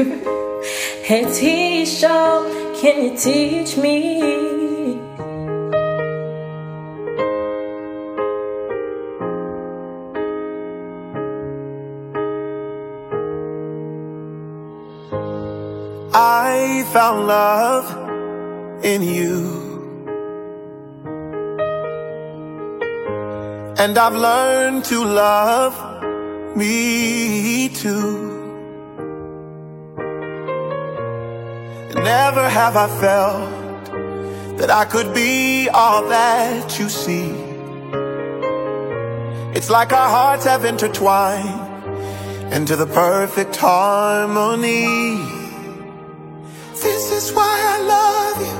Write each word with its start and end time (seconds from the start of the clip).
hey, 1.04 1.24
Tisha, 1.24 2.80
can 2.80 3.04
you 3.04 3.16
teach 3.18 3.76
me? 3.76 4.22
I 16.14 16.84
found 16.94 17.26
love 17.26 17.86
in 18.82 19.02
you. 19.02 19.60
And 23.76 23.98
I've 23.98 24.14
learned 24.14 24.84
to 24.86 25.04
love 25.04 25.76
me 26.56 27.68
too. 27.68 28.29
Never 31.94 32.48
have 32.48 32.76
I 32.76 32.88
felt 33.00 34.58
that 34.58 34.70
I 34.70 34.84
could 34.84 35.12
be 35.12 35.68
all 35.68 36.08
that 36.08 36.78
you 36.78 36.88
see. 36.88 37.30
It's 39.56 39.68
like 39.68 39.92
our 39.92 40.08
hearts 40.08 40.44
have 40.44 40.64
intertwined 40.64 42.52
into 42.52 42.76
the 42.76 42.86
perfect 42.86 43.56
harmony. 43.56 44.86
This 46.72 47.10
is 47.10 47.32
why 47.32 47.56
I 47.72 47.78
love 47.94 48.40
you. 48.46 48.56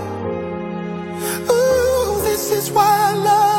Ooh, 1.54 2.22
this 2.22 2.50
is 2.50 2.70
why 2.70 3.12
I 3.12 3.14
love 3.14 3.44
you. 3.44 3.49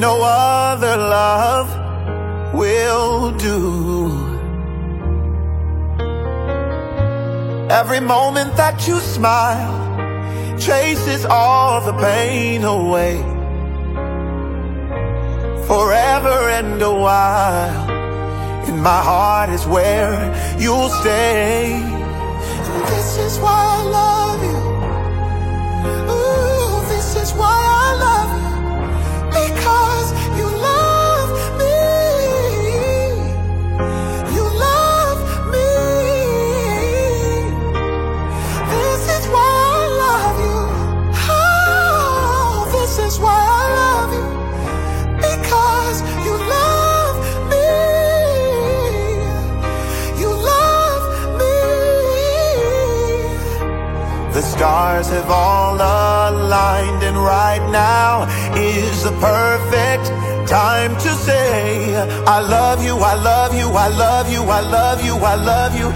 No 0.00 0.22
other 0.22 0.96
love 0.96 1.68
will 2.54 3.32
do. 3.32 4.08
Every 7.70 8.00
moment 8.00 8.56
that 8.56 8.88
you 8.88 8.98
smile 8.98 9.76
chases 10.58 11.26
all 11.26 11.82
the 11.82 11.92
pain 11.92 12.64
away. 12.64 13.18
Forever 15.68 16.36
and 16.58 16.80
a 16.80 16.94
while, 17.06 17.90
in 18.68 18.80
my 18.80 19.02
heart 19.02 19.50
is 19.50 19.66
where 19.66 20.16
you'll 20.58 20.88
stay. 20.88 21.74
And 21.74 22.82
this 22.88 23.18
is 23.18 23.38
why 23.38 23.80
I 23.80 23.82
love 23.84 24.19
stars 54.60 55.08
have 55.08 55.30
all 55.30 55.76
aligned, 55.76 57.02
and 57.02 57.16
right 57.16 57.64
now 57.70 58.28
is 58.54 59.04
the 59.04 59.12
perfect 59.12 60.04
time 60.46 60.92
to 60.96 61.10
say, 61.24 61.96
I 62.26 62.40
love 62.40 62.84
you, 62.84 62.94
I 62.98 63.14
love 63.14 63.54
you, 63.54 63.68
I 63.70 63.88
love 63.88 64.30
you, 64.30 64.42
I 64.42 64.60
love 64.60 65.02
you, 65.02 65.14
I 65.14 65.36
love 65.36 65.72
you. 65.80 65.88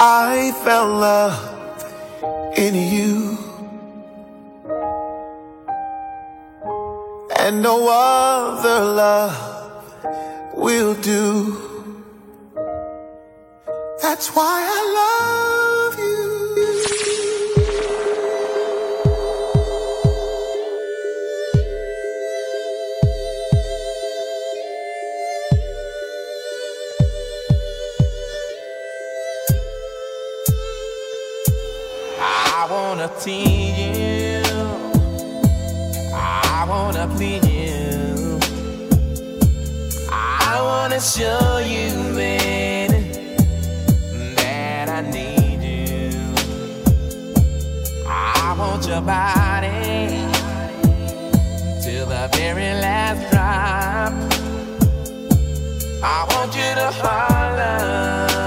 I 0.00 0.52
found 0.64 1.00
love 1.00 2.54
in 2.56 2.74
you. 2.76 3.36
And 7.40 7.62
no 7.62 7.88
other 7.90 8.84
love 8.84 10.54
will 10.54 10.94
do. 10.94 11.56
That's 14.00 14.28
why 14.36 14.62
I 14.62 14.80
love 14.98 15.57
tease 33.20 33.78
you. 33.78 34.42
I 36.14 36.64
wanna 36.68 37.08
please 37.16 37.46
you. 37.48 38.38
I 40.10 40.60
wanna 40.62 41.00
show 41.00 41.58
you, 41.58 42.14
baby, 42.14 43.00
that 44.36 44.88
I 44.88 45.00
need 45.10 45.60
you. 45.62 46.34
I 48.06 48.54
want 48.56 48.86
your 48.86 49.00
body 49.00 50.26
till 51.82 52.06
the 52.06 52.28
very 52.32 52.72
last 52.80 53.20
drop. 53.30 54.12
I 56.02 56.24
want 56.30 56.54
you 56.54 56.74
to 56.80 56.90
holler 57.02 58.37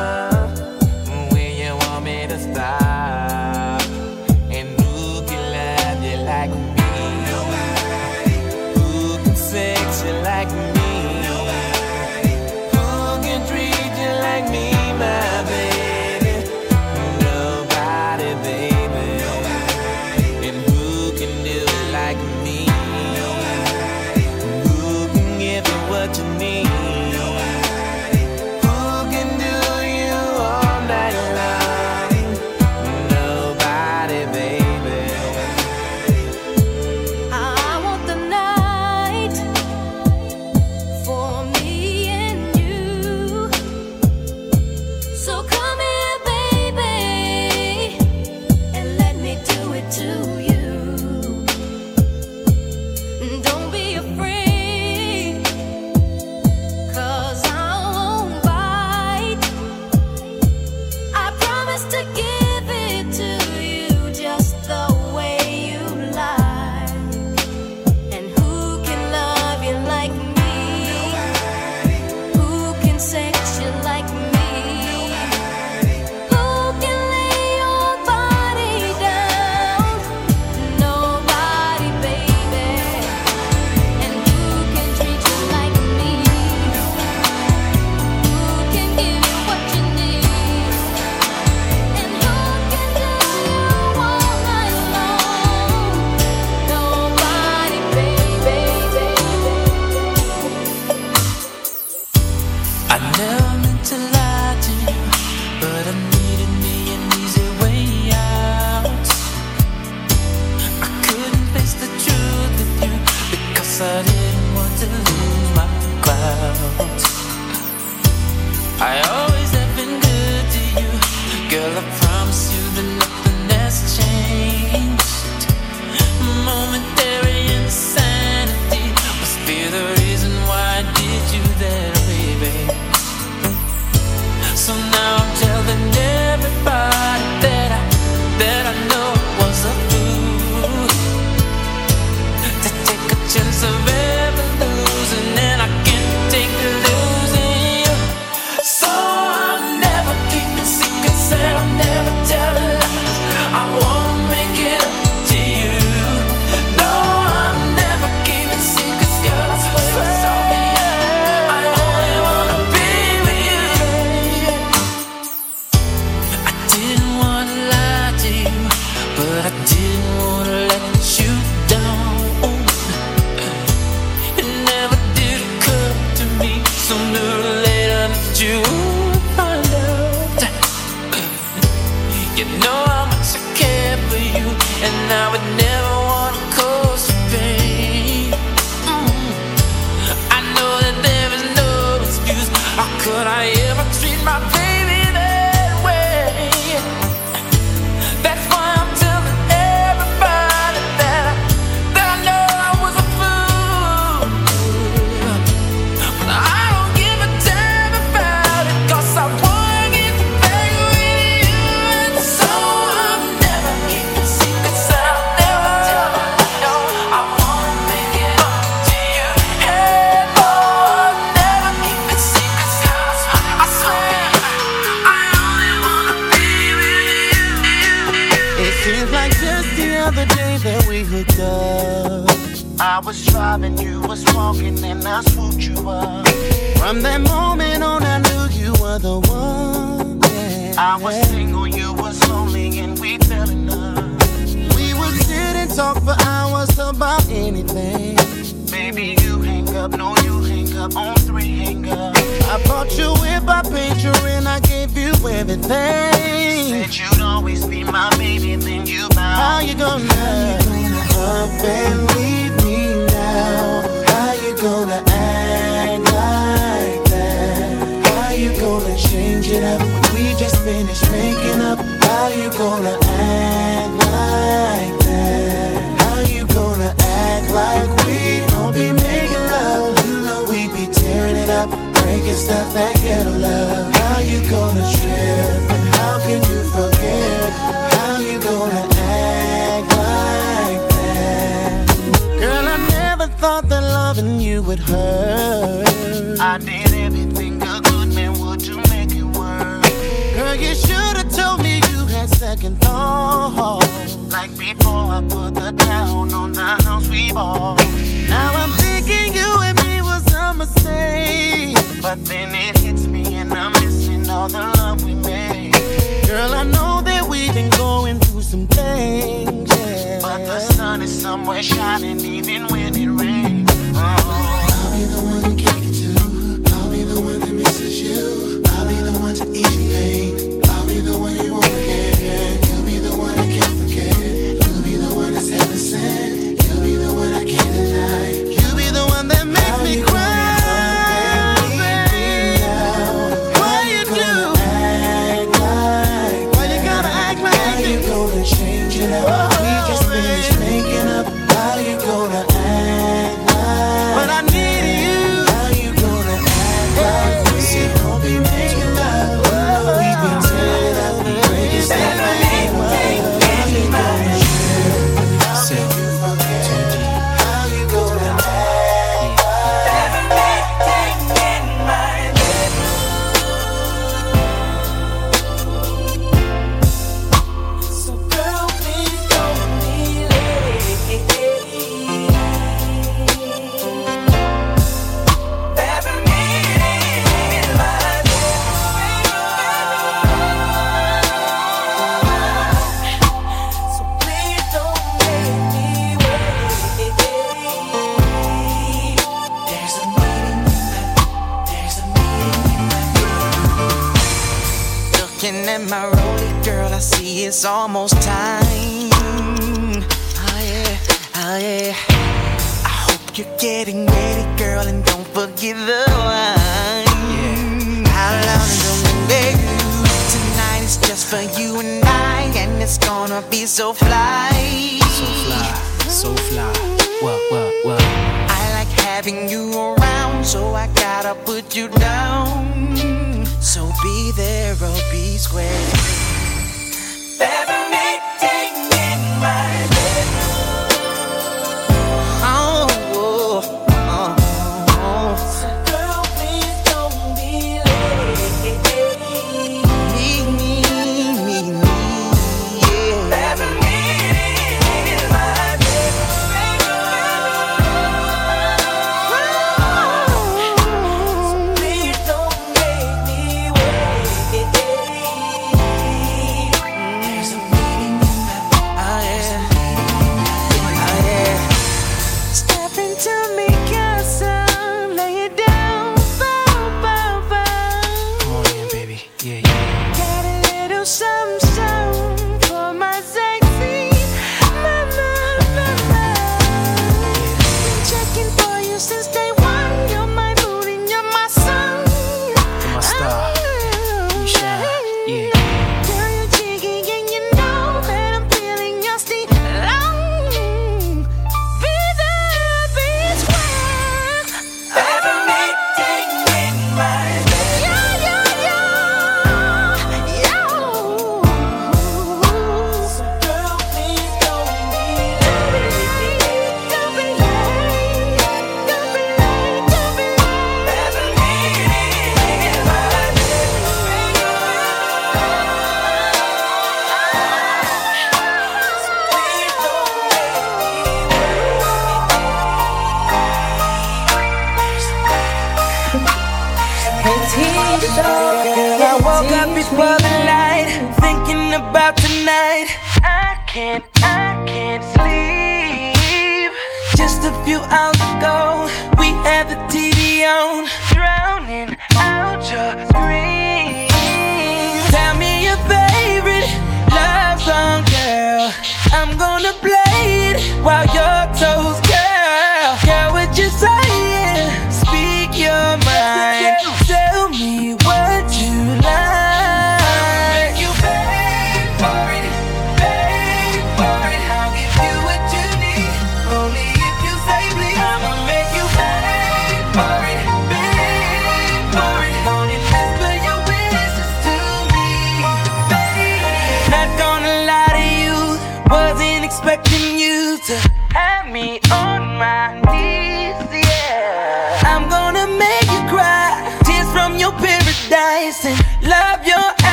Girl, 316.42 316.56
I 316.56 316.64
know 316.64 317.02
that 317.04 317.30
we've 317.30 317.54
been 317.54 317.70
going 317.70 318.18
through 318.20 318.42
some 318.42 318.66
things. 318.66 319.70
Yeah. 319.78 320.22
But 320.24 320.40
the 320.40 320.60
sun 320.60 321.04
is 321.04 321.22
somewhere 321.22 321.62
shining 321.62 322.20
even 322.22 322.66
when 322.70 322.96
it 322.96 323.10
rains. 323.10 323.70
Oh. 323.94 324.00
I'll 324.02 324.92
be 324.98 325.04
the 325.06 325.22
one 325.22 325.44
to 325.44 325.64
kick 325.64 325.84
it 325.86 325.94
to. 326.02 326.74
I'll 326.74 326.90
be 326.90 327.04
the 327.04 327.22
one 327.22 327.42
that 327.42 327.54
misses 327.54 328.02
you. 328.02 328.64
I'll 328.70 328.88
be 328.88 328.96
the 328.96 329.20
one 329.20 329.36
to 329.36 329.46
eat 329.52 329.70
your 329.70 329.92
pain. 329.94 330.31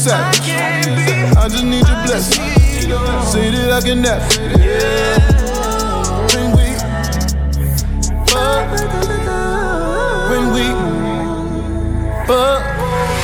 Be. 0.00 0.08
I 0.10 1.46
just 1.50 1.62
need 1.62 1.86
your 1.86 2.02
blessing. 2.06 2.44
Say 3.28 3.50
that 3.50 3.70
I 3.70 3.80
can 3.82 4.00
never. 4.00 4.24
Yeah. 4.58 5.18
When 6.32 6.46
we 6.56 6.66
when 10.30 10.44
we 10.54 10.64
fuck. 12.26 12.62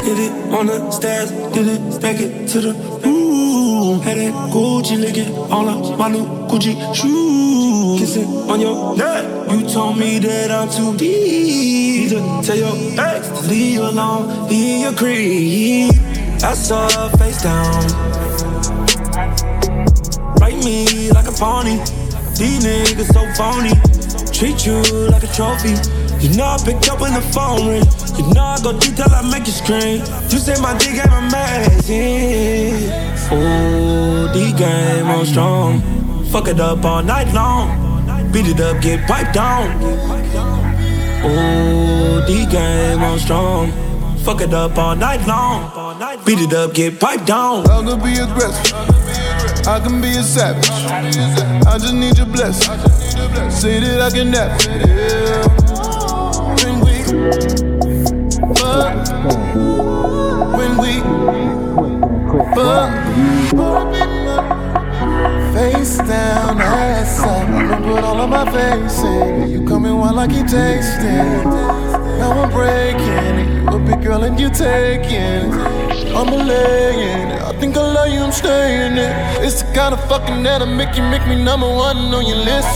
Hit 0.05 0.19
it 0.19 0.33
on 0.53 0.67
the 0.67 0.91
stairs, 0.91 1.31
did 1.31 1.67
it, 1.67 1.93
stack 1.95 2.21
it 2.21 2.47
to 2.49 2.61
the 2.61 2.73
room. 3.05 4.01
Had 4.03 4.19
that 4.19 4.35
Gucci 4.53 5.01
licking 5.01 5.35
all 5.51 5.69
of 5.69 5.99
my 5.99 6.09
new 6.09 6.27
Gucci 6.47 6.77
shoes. 6.95 8.01
Kissing 8.01 8.29
on 8.51 8.61
your 8.61 8.95
neck, 8.97 9.51
you 9.51 9.67
told 9.67 9.97
me 9.99 10.19
that 10.19 10.51
I'm 10.51 10.69
too 10.69 10.95
deep. 10.97 12.11
To 12.11 12.41
tell 12.45 12.57
your 12.57 13.01
ex 13.01 13.29
to 13.29 13.49
leave 13.49 13.81
alone, 13.81 14.49
leave 14.49 14.83
your 14.83 14.93
creep. 14.93 16.06
I 16.47 16.55
saw 16.55 17.09
face 17.19 17.43
down. 17.43 17.83
Write 20.39 20.63
me 20.65 21.11
like 21.11 21.27
a 21.27 21.33
pony. 21.33 21.79
These 22.39 22.63
niggas 22.65 23.11
so 23.13 23.27
phony. 23.35 23.75
Treat 24.31 24.65
you 24.65 24.81
like 25.11 25.25
a 25.25 25.27
trophy. 25.27 25.75
You 26.23 26.37
know 26.37 26.45
I 26.45 26.59
picked 26.65 26.89
up 26.89 27.01
when 27.01 27.15
the 27.15 27.21
phone 27.35 27.67
ring. 27.67 27.85
You 28.17 28.33
know 28.33 28.45
I 28.45 28.61
go 28.63 28.79
deep 28.79 28.95
till 28.95 29.13
I 29.13 29.29
make 29.29 29.49
you 29.49 29.53
scream. 29.53 29.99
You 30.31 30.39
say 30.39 30.55
my 30.61 30.79
dick 30.79 30.95
ain't 30.95 31.11
amazing. 31.11 32.93
Oh, 33.33 34.31
the 34.33 34.55
game 34.57 35.07
on 35.07 35.27
strong. 35.27 35.83
Fuck 36.27 36.47
it 36.47 36.61
up 36.61 36.85
all 36.85 37.03
night 37.03 37.35
long. 37.35 38.31
Beat 38.31 38.47
it 38.47 38.61
up, 38.61 38.81
get 38.81 39.05
piped 39.09 39.35
down. 39.35 39.83
Oh, 41.25 42.25
the 42.25 42.47
game 42.49 43.03
on 43.03 43.19
strong. 43.19 43.86
Fuck 44.27 44.41
it 44.41 44.53
up 44.53 44.77
all 44.77 44.97
night 44.97 45.25
long. 45.25 45.71
Beat 46.25 46.41
it 46.41 46.53
up, 46.53 46.75
get 46.75 46.99
piped 46.99 47.27
down. 47.27 47.65
I 47.71 47.81
can 47.85 48.03
be 48.03 48.19
aggressive. 48.19 48.75
I 49.69 49.79
can 49.79 50.01
be 50.01 50.09
a 50.17 50.23
savage. 50.25 50.69
I 50.69 51.79
just 51.79 51.95
need 51.95 52.19
your 52.19 52.27
blessing. 52.27 52.77
Say 53.53 53.79
that 53.79 54.01
I 54.01 54.11
can 54.11 54.33
never. 54.33 54.57
Yeah. 54.83 55.47
When 56.59 56.81
we 56.81 57.05
fuck, 58.57 58.95
when 60.59 60.77
we 60.77 60.93
fuck. 62.57 62.91
Face 65.55 65.99
down, 65.99 66.61
ass 66.61 67.21
up. 67.21 67.49
I 67.49 67.81
put 67.81 68.03
all 68.03 68.21
of 68.23 68.29
my 68.29 68.45
face 68.51 69.05
in. 69.05 69.51
You 69.53 69.65
coming 69.69 69.97
while 69.97 70.19
I 70.19 70.27
keep 70.27 70.49
tasting. 70.49 71.86
Now 72.19 72.43
I'm 72.43 72.51
breaking. 72.51 73.37
You 73.67 73.77
a 73.77 73.79
big 73.79 74.03
girl 74.03 74.25
and 74.25 74.39
you 74.39 74.49
taking. 74.51 75.53
I'm 76.17 76.29
a 76.29 76.37
laying. 76.37 77.33
I 77.33 77.53
think 77.61 77.77
I 77.77 77.81
love 77.81 78.09
you, 78.09 78.21
I'm 78.21 78.33
staying 78.33 78.97
it. 78.97 79.13
It's 79.45 79.63
the 79.63 79.73
kind 79.73 79.93
of 79.95 80.01
fucking 80.09 80.43
that'll 80.43 80.67
make 80.67 80.97
you 80.97 81.03
make 81.03 81.27
me 81.27 81.43
number 81.43 81.69
one 81.69 81.97
on 81.97 82.27
your 82.27 82.37
list. 82.37 82.69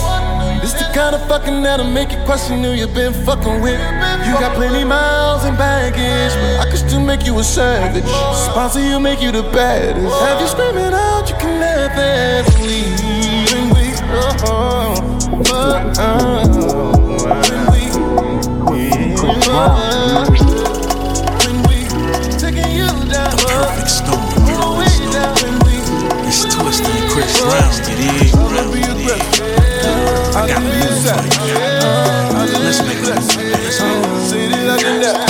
It's 0.62 0.74
the 0.74 0.84
kind 0.92 1.14
of 1.14 1.26
fucking 1.26 1.62
that'll 1.62 1.90
make 1.90 2.12
you 2.12 2.18
question 2.24 2.62
who 2.62 2.72
you've 2.72 2.94
been 2.94 3.14
fucking 3.24 3.62
with. 3.62 3.80
You 4.26 4.34
got 4.38 4.54
plenty 4.56 4.84
miles 4.84 5.44
and 5.44 5.56
baggage, 5.56 6.34
but 6.34 6.66
I 6.66 6.70
could 6.70 6.78
still 6.78 7.00
make 7.00 7.24
you 7.24 7.38
a 7.38 7.44
savage. 7.44 8.04
Sponsor 8.04 8.80
you, 8.80 9.00
make 9.00 9.22
you 9.22 9.32
the 9.32 9.42
baddest. 9.42 10.14
Have 10.20 10.40
you 10.40 10.48
screaming 10.48 10.92
out, 10.92 11.28
you 11.28 11.36
can 11.36 11.60
laugh 11.60 11.96
at 11.96 12.46
me. 12.60 12.84
Oh, 14.12 14.94
oh, 15.52 15.92
oh, 15.98 17.59
down, 23.10 23.34
Perfect 23.34 23.90
storm. 23.90 24.22
the 24.30 24.38
It's 26.26 26.46
Twista 26.46 26.86
and 26.86 27.10
Chris 27.10 27.34
Brown. 27.42 27.66
I 30.36 30.38
got 30.46 30.56
a 30.56 30.58
a 30.58 30.60
movie. 30.62 30.78
Let's 32.62 32.80
make 32.86 32.98
a 32.98 33.00
never. 35.00 35.24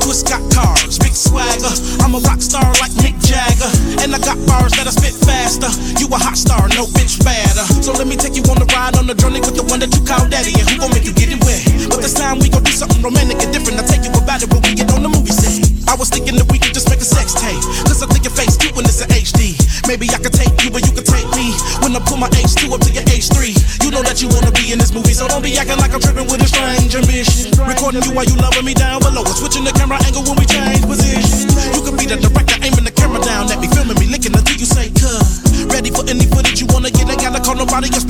Twist 0.00 0.26
got 0.28 0.42
cars, 0.52 0.98
big 0.98 1.14
swagger. 1.14 1.72
I'm 2.04 2.14
a 2.14 2.18
rock 2.20 2.42
star 2.42 2.64
like 2.80 2.92
Mick 3.00 3.16
Jagger. 3.24 3.70
And 4.02 4.14
I 4.14 4.18
got 4.18 4.36
bars 4.46 4.72
that 4.72 4.86
I 4.86 4.90
spit 4.90 5.14
faster. 5.14 5.70
You 5.98 6.08
a 6.08 6.18
hot 6.18 6.36
star, 6.36 6.68
no 6.68 6.84
bitch 6.92 7.24
badder. 7.24 7.64
So 7.82 7.92
let 7.92 8.06
me 8.06 8.16
take 8.16 8.36
you 8.36 8.42
on 8.50 8.58
the 8.58 8.66
ride 8.76 8.96
on 8.98 9.06
the 9.06 9.14
journey 9.14 9.40
with 9.40 9.56
the 9.56 9.62
one 9.64 9.80
that 9.80 9.94
you 9.96 10.04
call 10.04 10.28
daddy. 10.28 10.52
And 10.60 10.68
who 10.68 10.76
gon' 10.78 10.92
make 10.92 11.04
you 11.04 11.14
get 11.14 11.30
it 11.32 11.42
wet? 11.44 11.69
This 12.10 12.18
time 12.18 12.42
we 12.42 12.50
gon' 12.50 12.66
do 12.66 12.74
something 12.74 12.98
romantic 13.06 13.38
and 13.38 13.54
different. 13.54 13.78
I'll 13.78 13.86
take 13.86 14.02
you 14.02 14.10
about 14.10 14.42
it 14.42 14.50
when 14.50 14.58
we 14.66 14.74
get 14.74 14.90
on 14.90 15.06
the 15.06 15.06
movie 15.06 15.30
set. 15.30 15.62
I 15.86 15.94
was 15.94 16.10
thinking 16.10 16.34
that 16.42 16.50
we 16.50 16.58
could 16.58 16.74
just 16.74 16.90
make 16.90 16.98
a 16.98 17.06
sex 17.06 17.38
tape. 17.38 17.62
Cause 17.86 18.02
I 18.02 18.10
think 18.10 18.26
your 18.26 18.34
face 18.34 18.58
cute 18.58 18.74
when 18.74 18.82
it's 18.82 18.98
in 18.98 19.06
HD. 19.14 19.54
Maybe 19.86 20.10
I 20.10 20.18
could 20.18 20.34
take 20.34 20.50
you, 20.66 20.74
but 20.74 20.82
you 20.82 20.90
could 20.90 21.06
take 21.06 21.30
me. 21.38 21.54
When 21.78 21.94
I 21.94 22.02
pull 22.02 22.18
my 22.18 22.26
H2 22.34 22.66
up 22.74 22.82
to 22.82 22.90
your 22.90 23.06
H3. 23.06 23.54
You 23.86 23.94
know 23.94 24.02
that 24.02 24.18
you 24.18 24.26
wanna 24.26 24.50
be 24.50 24.74
in 24.74 24.82
this 24.82 24.90
movie, 24.90 25.14
so 25.14 25.30
don't 25.30 25.38
be 25.38 25.54
acting 25.54 25.78
like 25.78 25.94
I'm 25.94 26.02
tripping 26.02 26.26
with 26.26 26.42
a 26.42 26.50
stranger, 26.50 26.98
ambition. 26.98 27.54
Recording 27.62 28.02
you 28.02 28.10
while 28.10 28.26
you 28.26 28.34
loving 28.42 28.66
me 28.66 28.74
down 28.74 29.06
below. 29.06 29.22
And 29.22 29.36
switching 29.38 29.62
the 29.62 29.70
camera 29.70 30.02
angle 30.02 30.26
when 30.26 30.34
we 30.34 30.50
change 30.50 30.82
position. 30.82 31.46
You 31.78 31.80
could 31.86 31.94
be 31.94 32.10
the 32.10 32.18
director, 32.18 32.58
aiming 32.58 32.90
the 32.90 32.90
camera 32.90 33.22
down 33.22 33.46
at 33.54 33.62
me, 33.62 33.70
filming 33.70 33.94
me, 34.02 34.10
licking 34.10 34.34
until 34.34 34.58
you 34.58 34.66
say, 34.66 34.90
cuz. 34.98 35.46
Ready 35.70 35.94
for 35.94 36.02
any 36.10 36.26
footage 36.26 36.58
you 36.58 36.66
wanna 36.74 36.90
get, 36.90 37.06
I 37.06 37.14
gotta 37.14 37.38
call 37.38 37.54
nobody 37.54 37.86
else 37.94 38.02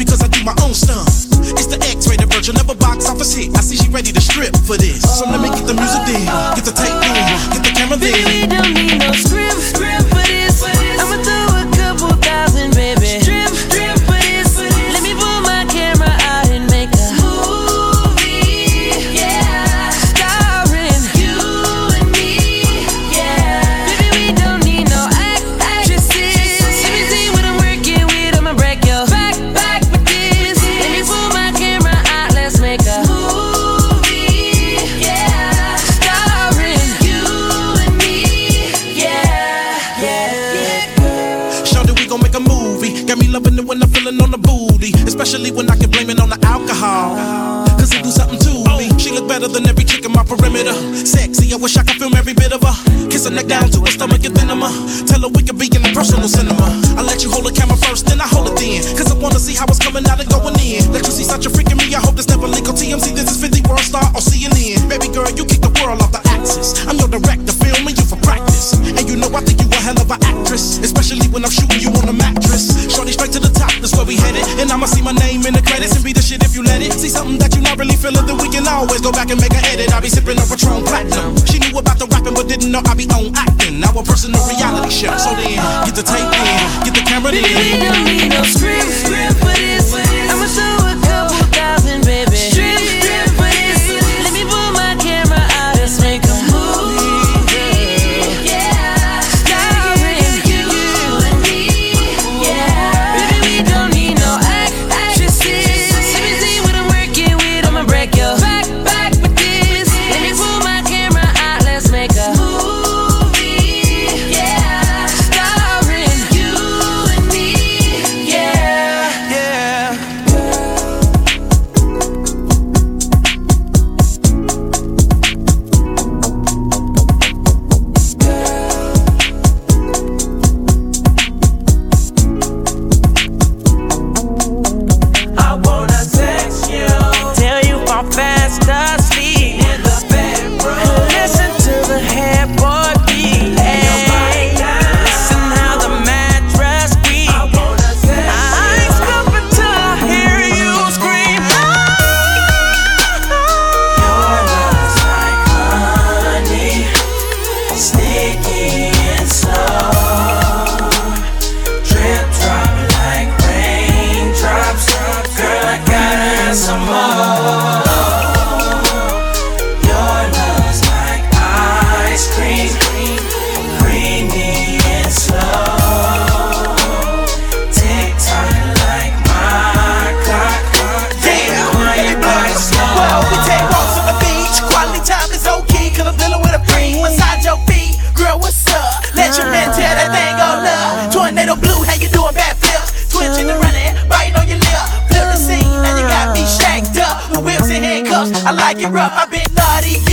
that 190.01 190.13
thing 190.17 190.33
go 190.41 190.49
up. 190.65 191.13
Tornado 191.13 191.57
blue, 191.57 191.85
how 191.85 191.95
you 191.95 192.09
doing 192.09 192.33
bad 192.33 192.57
backflips? 192.57 193.13
Twitching 193.13 193.51
and 193.51 193.61
running, 193.61 193.93
biting 194.09 194.37
on 194.37 194.49
your 194.49 194.59
lip. 194.59 194.85
Flip 195.13 195.27
the 195.29 195.37
scene, 195.37 195.69
and 195.69 195.95
you 196.01 196.07
got 196.09 196.33
me 196.33 196.45
shanked 196.47 196.97
up. 196.97 197.33
The 197.33 197.41
whips 197.41 197.69
and 197.71 197.85
handcuffs, 197.85 198.33
I 198.45 198.53
like 198.53 198.79
it 198.79 198.89
rough. 198.89 199.13
I've 199.13 199.31
been 199.31 199.45
naughty. 199.55 200.10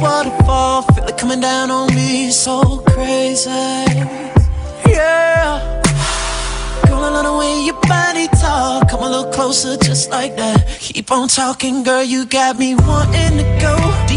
waterfall, 0.00 0.82
feel 0.82 1.04
it 1.04 1.18
coming 1.18 1.40
down 1.40 1.70
on 1.70 1.94
me, 1.94 2.30
so 2.30 2.78
crazy. 2.88 3.50
Yeah. 4.86 5.82
Girl, 6.86 7.04
I 7.04 7.10
love 7.10 7.24
the 7.24 7.36
way 7.36 7.64
your 7.64 7.80
body 7.82 8.28
talk. 8.28 8.88
Come 8.88 9.02
a 9.02 9.08
little 9.08 9.32
closer, 9.32 9.76
just 9.76 10.10
like 10.10 10.36
that. 10.36 10.66
Keep 10.80 11.10
on 11.10 11.28
talking, 11.28 11.82
girl, 11.82 12.02
you 12.02 12.26
got 12.26 12.58
me 12.58 12.74
wanting 12.74 13.38
to 13.38 13.58
go. 13.60 14.07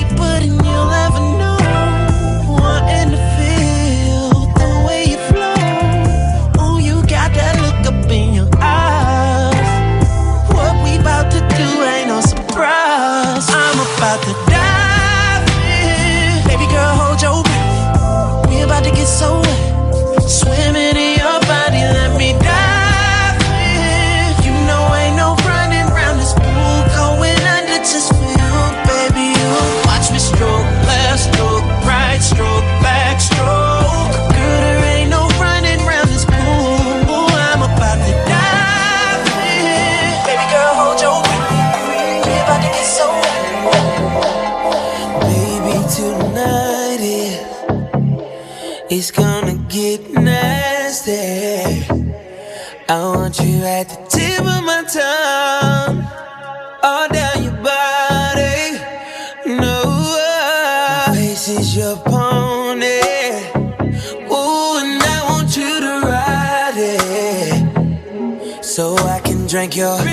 you're 69.76 70.11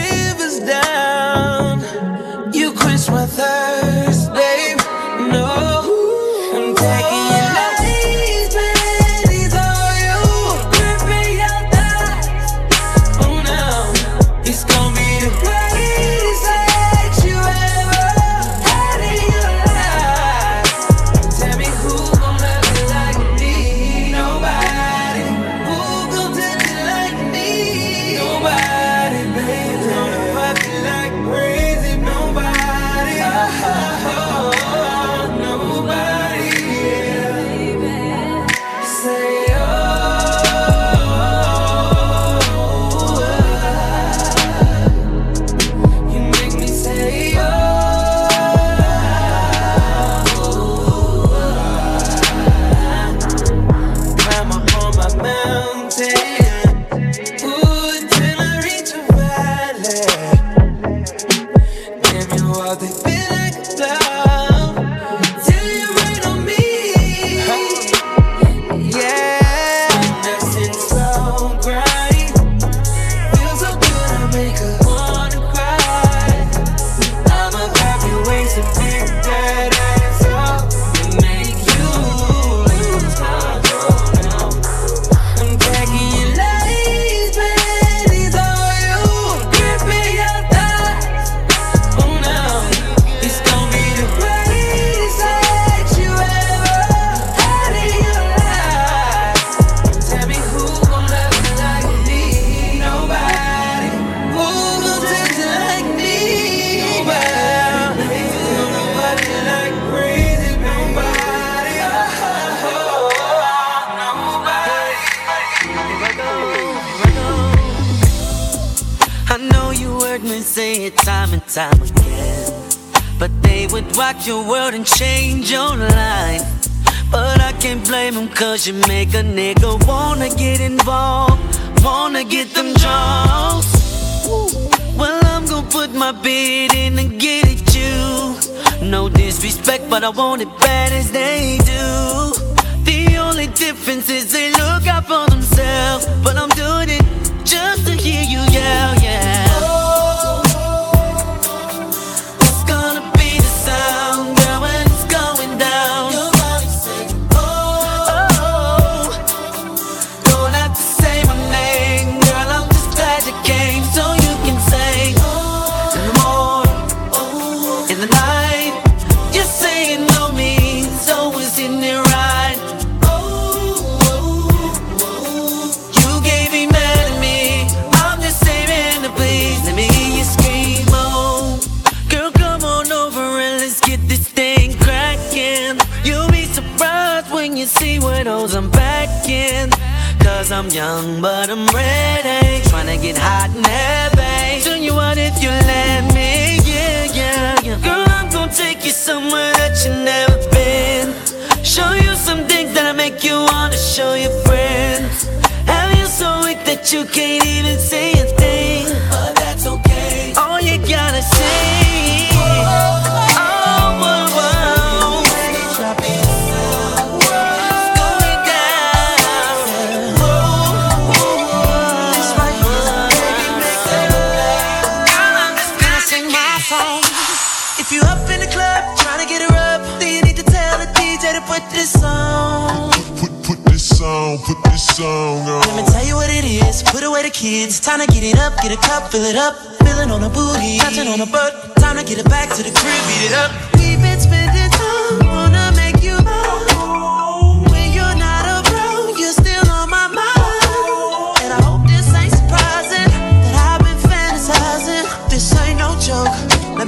If 227.78 227.92
you 227.92 228.02
up 228.02 228.28
in 228.28 228.40
the 228.40 228.50
club 228.52 228.98
trying 228.98 229.22
to 229.22 229.28
get 229.28 229.40
her 229.40 229.54
up, 229.54 229.80
then 230.00 230.12
you 230.12 230.22
need 230.22 230.36
to 230.36 230.42
tell 230.42 230.78
the 230.78 230.86
DJ 230.98 231.32
to 231.32 231.40
put 231.46 231.62
this 231.70 231.96
on. 232.04 232.92
Put, 233.16 233.32
put 233.42 233.64
this 233.64 233.96
song, 233.96 234.38
put 234.44 234.58
this 234.64 234.84
song 234.96 235.48
on. 235.48 235.60
Let 235.62 235.76
me 235.76 235.84
tell 235.90 236.04
you 236.04 236.16
what 236.16 236.28
it 236.28 236.44
is. 236.44 236.82
Put 236.82 237.02
away 237.02 237.22
the 237.22 237.30
kids. 237.30 237.80
Time 237.80 238.00
to 238.00 238.06
get 238.06 238.22
it 238.22 238.38
up, 238.38 238.60
get 238.60 238.72
a 238.72 238.76
cup, 238.76 239.10
fill 239.10 239.24
it 239.24 239.36
up. 239.36 239.54
Feeling 239.86 240.10
on 240.10 240.22
a 240.22 240.28
booty, 240.28 240.78
touching 240.78 241.08
on 241.08 241.20
a 241.20 241.26
butt. 241.26 241.76
Time 241.76 241.96
to 241.96 242.04
get 242.04 242.18
it 242.18 242.28
back 242.28 242.54
to 242.56 242.62
the 242.62 242.70
crib, 242.76 243.00
beat 243.08 243.30
it 243.30 243.32
up. 243.32 243.50
We've 243.74 244.00
been 244.00 244.20
spending. 244.20 244.67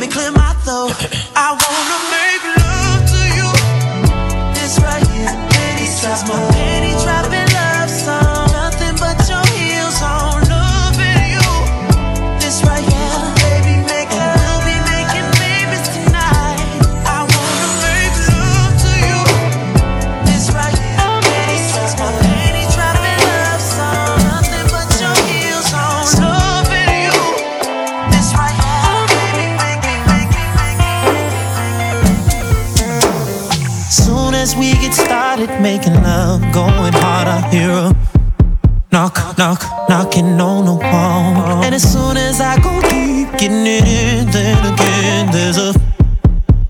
Let 0.00 0.08
me 0.08 0.14
clear 0.14 0.32
my 0.32 0.54
throat. 0.64 0.96
I 1.36 1.52
wanna 1.52 2.10
make 2.10 2.19
started 35.40 35.62
making 35.62 35.94
love, 36.02 36.40
going 36.52 36.92
hard. 36.92 37.26
I 37.28 37.40
hear 37.50 37.70
a 37.70 37.96
knock, 38.92 39.16
knock, 39.38 39.62
knocking 39.88 40.40
on 40.40 40.66
the 40.66 40.74
wall. 40.74 41.64
And 41.64 41.74
as 41.74 41.82
soon 41.82 42.16
as 42.16 42.40
I 42.40 42.56
go 42.60 42.80
deep, 42.82 43.32
getting 43.38 43.66
it 43.66 43.84
in, 43.86 44.30
then 44.30 44.58
again, 44.72 45.30
there's 45.32 45.56
a 45.56 45.72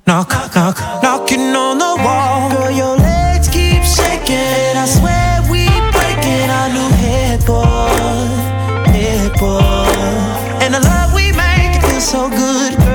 knock, 0.07 0.31
knock, 0.55 0.79
knocking 1.03 1.55
on 1.55 1.79
the 1.79 1.97
wall. 2.05 2.51
Girl, 2.51 2.71
your 2.71 2.97
legs 2.97 3.49
keep 3.49 3.83
shaking. 3.83 4.77
I 4.77 4.87
swear 4.87 5.43
we 5.51 5.67
breaking 5.91 6.49
our 6.59 6.69
new 6.69 6.91
headboard, 7.03 8.31
headboard. 8.95 10.63
And 10.63 10.75
the 10.75 10.81
love 10.81 11.13
we 11.13 11.33
make 11.33 11.83
feels 11.83 12.09
so 12.09 12.29
good. 12.29 12.90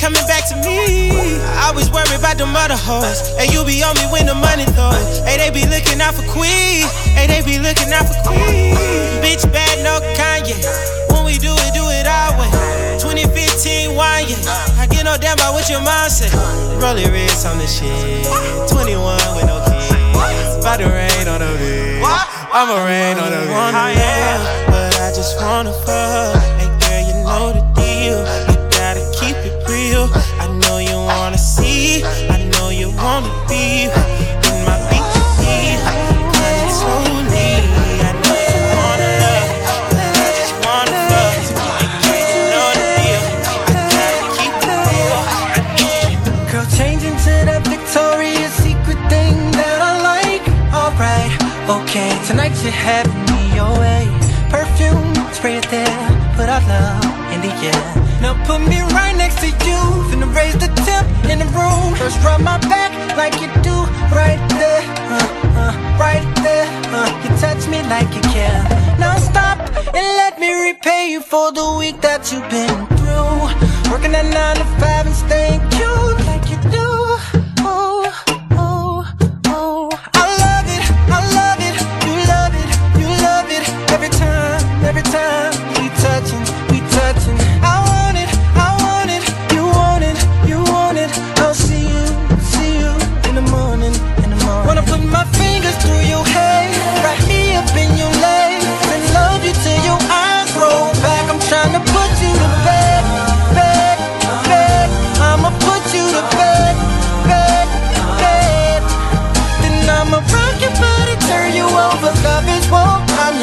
coming 0.00 0.24
back 0.24 0.48
to 0.48 0.56
me. 0.64 1.36
I 1.60 1.68
always 1.68 1.92
worry 1.92 2.16
about 2.16 2.40
the 2.40 2.48
mother 2.48 2.74
hoes. 2.74 3.20
And 3.36 3.52
you 3.52 3.60
be 3.68 3.84
on 3.84 3.92
me 4.00 4.08
when 4.08 4.24
the 4.24 4.34
money 4.34 4.64
throws. 4.72 5.20
Hey, 5.28 5.36
they 5.36 5.52
be 5.52 5.68
looking 5.68 6.00
out 6.00 6.16
for 6.16 6.24
Queen. 6.32 6.88
Hey, 7.12 7.28
they 7.28 7.44
be 7.44 7.60
looking 7.60 7.92
out 7.92 8.08
for 8.08 8.16
Queen. 8.24 8.74
Bitch, 9.20 9.44
bad, 9.52 9.84
no 9.84 10.00
Kanye. 10.16 10.56
When 11.12 11.28
we 11.28 11.36
do 11.36 11.52
it, 11.52 11.70
do 11.76 11.84
it 11.92 12.08
our 12.08 12.32
way. 12.40 12.48
2015 12.96 13.92
wine, 13.94 14.24
yeah. 14.32 14.80
I 14.80 14.88
get 14.88 15.04
no 15.04 15.20
damn 15.20 15.36
about 15.36 15.52
what 15.52 15.68
your 15.68 15.84
mom 15.84 16.08
said. 16.08 16.32
Rolly 16.80 17.04
wrist 17.12 17.44
on 17.44 17.60
the 17.60 17.68
shit. 17.68 18.24
21 18.72 18.96
with 19.36 19.44
no 19.44 19.60
kids. 19.68 20.64
By 20.64 20.80
the 20.80 20.88
rain 20.88 21.28
on 21.28 21.44
the 21.44 21.52
bitch. 21.60 22.00
I'ma 22.50 22.88
rain 22.88 23.20
on 23.20 23.30
the 23.30 23.44
bitch. 23.52 23.74
I 23.76 23.92
am, 23.92 24.40
but 24.72 24.96
I 24.96 25.12
just 25.12 25.36
wanna 25.36 25.72
fuck. 25.84 26.59
Okay, 51.70 52.10
tonight 52.26 52.50
you're 52.64 52.72
having 52.72 53.14
me 53.30 53.54
your 53.54 53.70
way. 53.78 54.02
Perfume, 54.50 55.14
spray 55.32 55.54
it 55.58 55.68
there, 55.70 56.02
put 56.34 56.48
our 56.48 56.60
love 56.66 57.04
in 57.30 57.40
the 57.46 57.52
air. 57.62 57.86
Now 58.20 58.34
put 58.44 58.58
me 58.66 58.80
right 58.90 59.14
next 59.14 59.38
to 59.38 59.46
you, 59.46 59.80
finna 60.10 60.26
raise 60.34 60.54
the 60.54 60.66
temp 60.82 61.06
in 61.30 61.38
the 61.38 61.46
room. 61.54 61.94
First 61.94 62.18
rub 62.24 62.40
my 62.40 62.58
back 62.66 62.90
like 63.16 63.34
you 63.40 63.46
do, 63.62 63.76
right 64.10 64.42
there, 64.58 64.82
uh, 65.14 65.62
uh, 65.62 65.74
right 65.94 66.26
there. 66.42 66.66
Uh, 66.90 67.06
you 67.22 67.30
touch 67.38 67.62
me 67.68 67.78
like 67.86 68.10
you 68.16 68.22
care. 68.34 68.62
Now 68.98 69.16
stop 69.18 69.60
and 69.94 70.06
let 70.18 70.40
me 70.40 70.50
repay 70.70 71.12
you 71.12 71.20
for 71.20 71.52
the 71.52 71.76
week 71.78 72.00
that 72.00 72.32
you've 72.32 72.50
been 72.50 72.78
through. 72.98 73.92
Working 73.92 74.16
at 74.16 74.26
nine 74.26 74.56
to 74.56 74.66
five 74.82 75.06
and 75.06 75.14
staying 75.14 75.60
cute 75.70 76.39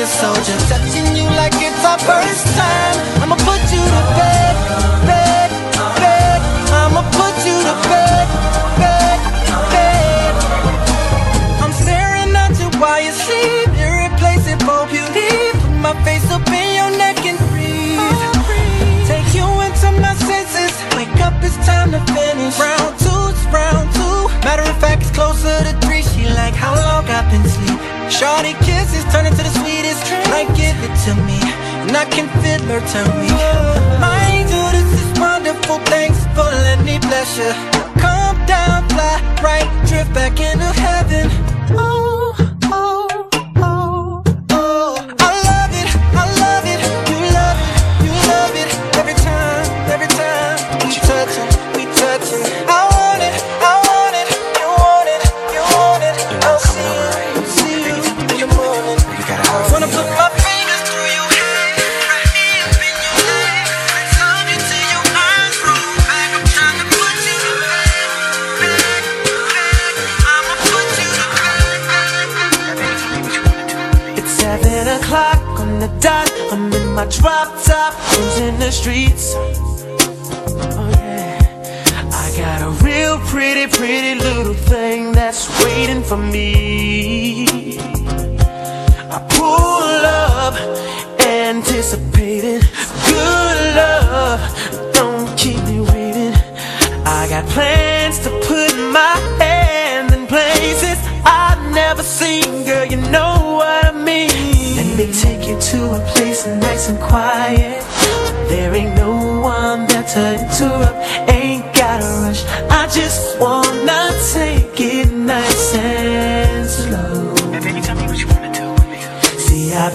soldier, 0.08 0.58
touching 0.72 1.16
you 1.16 1.28
like 1.36 1.54
it's 1.60 1.84
our 1.84 2.00
first 2.00 2.48
time. 2.56 2.96
I'ma 3.22 3.36
put 3.44 3.62
you 3.76 3.84
to 3.84 4.02
bed, 4.16 4.56
bed, 5.04 5.50
bed. 6.00 6.40
I'ma 6.72 7.04
put 7.12 7.36
you 7.44 7.58
to 7.68 7.76
bed, 7.92 8.26
bed, 8.80 9.20
bed. 9.74 10.34
I'm 11.60 11.74
staring 11.76 12.32
at 12.36 12.56
you 12.56 12.70
while 12.80 13.02
you 13.04 13.12
sleep, 13.12 13.70
irreplaceable 13.76 14.88
beauty. 14.88 15.32
Put 15.60 15.76
my 15.84 15.94
face 16.08 16.28
up 16.32 16.48
in 16.48 16.68
your 16.80 16.92
neck 16.98 17.20
and 17.28 17.40
breathe. 17.52 18.00
Take 19.12 19.28
you 19.36 19.48
into 19.68 19.92
my 20.00 20.16
senses. 20.24 20.72
Wake 20.96 21.20
up, 21.20 21.36
it's 21.44 21.60
time 21.68 21.92
to 21.92 22.00
finish. 22.16 22.56
Round 22.58 22.96
two, 23.04 23.22
it's 23.36 23.44
round 23.52 23.92
two. 23.92 24.18
Matter 24.48 24.64
of 24.64 24.78
fact, 24.80 25.04
it's 25.04 25.12
closer 25.12 25.52
to 25.68 25.74
three. 25.84 26.02
She 26.02 26.24
like 26.32 26.56
how 26.56 26.74
long 26.76 27.04
I've 27.12 27.30
been 27.30 27.44
sleep. 27.44 27.80
Shorty 28.10 28.54
kisses 28.64 29.04
turn 29.12 29.26
into 29.26 29.44
the 29.44 29.52
sweetest. 29.60 29.77
Like 30.38 30.56
give 30.56 30.78
it 30.86 30.94
to 31.06 31.16
me, 31.26 31.40
and 31.82 31.98
I 31.98 32.06
can 32.06 32.30
feel 32.44 32.62
her 32.70 32.82
turn 32.94 33.10
me. 33.22 33.32
My 34.00 34.22
angel, 34.38 34.70
this 34.70 35.02
is 35.02 35.20
wonderful. 35.20 35.80
Thanks 35.90 36.20
for 36.36 36.46
letting 36.46 36.86
me 36.86 37.00
bless 37.00 37.40
you. 37.40 37.50
Come 38.00 38.38
down, 38.46 38.88
fly 38.90 39.18
right, 39.42 39.68
drift 39.88 40.14
back 40.14 40.40
into 40.40 40.70
heaven. 40.86 41.32
Oh, 41.72 42.17
for 86.08 86.16
me. 86.16 86.67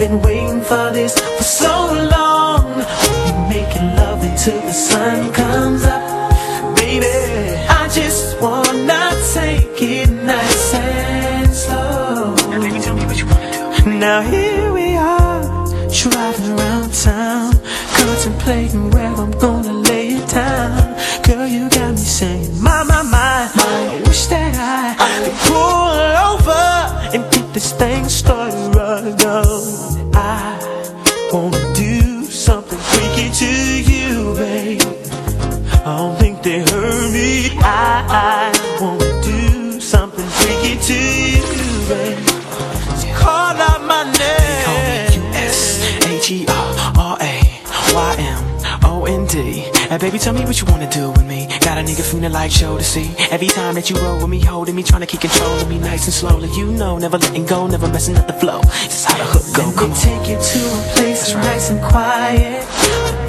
Been 0.07 0.21
waiting 0.21 0.59
for 0.59 0.91
this 0.91 1.13
for 1.37 1.43
so 1.43 1.73
long. 2.15 2.65
We 3.23 3.31
making 3.55 3.87
love 3.95 4.21
until 4.21 4.59
the 4.59 4.73
sun 4.73 5.31
comes 5.31 5.83
up, 5.85 6.03
baby. 6.75 7.07
I 7.81 7.87
just 7.87 8.41
wanna 8.41 9.03
take 9.33 9.81
it 9.81 10.09
nice 10.09 10.73
and 10.73 11.53
slow. 11.53 12.35
Now 12.35 12.59
Baby, 12.59 12.79
tell 12.81 12.95
me 12.97 13.05
what 13.05 13.17
you 13.17 13.27
wanna 13.27 13.51
do. 13.53 13.91
Now 14.05 14.19
here 14.33 14.73
we 14.73 14.87
are, 14.97 15.41
driving 16.01 16.49
around 16.59 16.93
town, 16.93 17.53
contemplating 17.95 18.91
where 18.91 19.13
I'm 19.21 19.31
gonna 19.45 19.71
lay 19.89 20.07
it 20.19 20.27
down. 20.27 20.97
Girl, 21.23 21.47
you 21.47 21.69
got 21.69 21.91
me 21.91 22.05
saying, 22.19 22.61
my, 22.61 22.83
my, 22.83 23.03
my, 23.03 23.49
I 23.55 24.01
wish 24.05 24.25
that 24.25 24.53
I 24.59 24.95
could 25.23 25.37
pull 25.47 25.95
over 26.31 26.63
and 27.15 27.21
get 27.31 27.53
this 27.53 27.71
thing 27.71 28.09
started 28.09 28.42
baby, 50.03 50.19
tell 50.19 50.33
me 50.33 50.43
what 50.43 50.59
you 50.59 50.67
wanna 50.67 50.89
do 50.89 51.11
with 51.11 51.25
me. 51.25 51.47
Got 51.61 51.77
a 51.77 51.81
nigga 51.81 52.03
feeling 52.03 52.33
like 52.33 52.51
show 52.51 52.77
to 52.77 52.83
see. 52.83 53.09
Every 53.31 53.47
time 53.47 53.73
that 53.75 53.89
you 53.89 53.95
roll 54.03 54.17
with 54.17 54.27
me, 54.27 54.41
holding 54.41 54.75
me, 54.75 54.83
trying 54.83 54.99
to 54.99 55.07
keep 55.07 55.21
control 55.21 55.55
of 55.61 55.69
me 55.69 55.79
nice 55.79 56.03
and 56.03 56.13
slowly. 56.13 56.49
You 56.57 56.65
know, 56.73 56.97
never 56.97 57.17
letting 57.17 57.45
go, 57.45 57.67
never 57.67 57.87
messing 57.87 58.17
up 58.17 58.27
the 58.27 58.33
flow. 58.33 58.59
Just 58.91 59.05
how 59.05 59.17
the 59.17 59.23
hook 59.23 59.45
go. 59.55 59.63
Let 59.63 59.89
me 59.89 59.95
take 59.95 60.27
you 60.29 60.37
to 60.51 60.59
a 60.77 60.81
place 60.93 61.33
nice 61.33 61.69
and 61.69 61.81
quiet. 61.81 62.67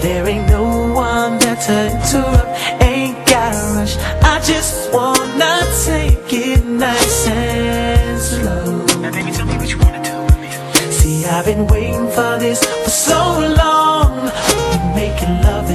There 0.03 0.27
ain't 0.27 0.49
no 0.49 0.65
one 0.93 1.39
there 1.39 1.55
to 1.55 1.77
interrupt. 1.95 2.83
Ain't 2.83 3.25
gotta 3.25 3.63
rush. 3.77 3.97
I 4.33 4.41
just 4.43 4.93
wanna 4.93 5.55
take 5.87 6.33
it 6.33 6.65
nice 6.65 7.29
and 7.29 8.21
slow. 8.21 9.01
Now, 9.01 9.13
baby, 9.13 9.31
tell 9.31 9.47
me 9.47 9.57
what 9.59 9.71
you 9.71 9.79
wanna 9.79 10.03
do 10.03 10.17
with 10.27 10.39
me. 10.43 10.51
See, 10.91 11.25
I've 11.25 11.45
been 11.45 11.69
waiting 11.69 12.09
for 12.09 12.37
this 12.39 12.65
for 12.83 12.91
so 12.91 13.15
long. 13.39 13.54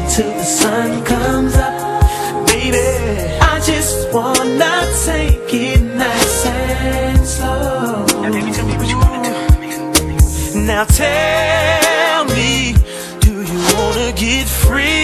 We've 0.09 0.25
been 0.25 0.33
making 0.33 0.33
love 0.33 0.33
until 0.33 0.33
the 0.33 0.43
sun 0.43 1.05
comes 1.05 1.55
up. 1.55 2.47
Baby, 2.47 2.77
I 3.41 3.59
just 3.59 4.11
wanna 4.13 4.87
take 5.05 5.53
it 5.53 5.81
nice 5.81 6.45
and 6.45 7.25
slow. 7.25 8.05
Now, 8.21 8.31
baby, 8.31 8.51
tell 8.51 8.65
me 8.65 8.73
what 8.77 8.89
you 8.89 8.97
wanna 8.97 9.23
do. 9.23 10.59
Now 10.61 10.85
tell 10.85 12.25
me, 12.25 12.75
do 13.19 13.43
you 13.43 13.59
wanna 13.75 14.11
get 14.15 14.47
free? 14.47 14.97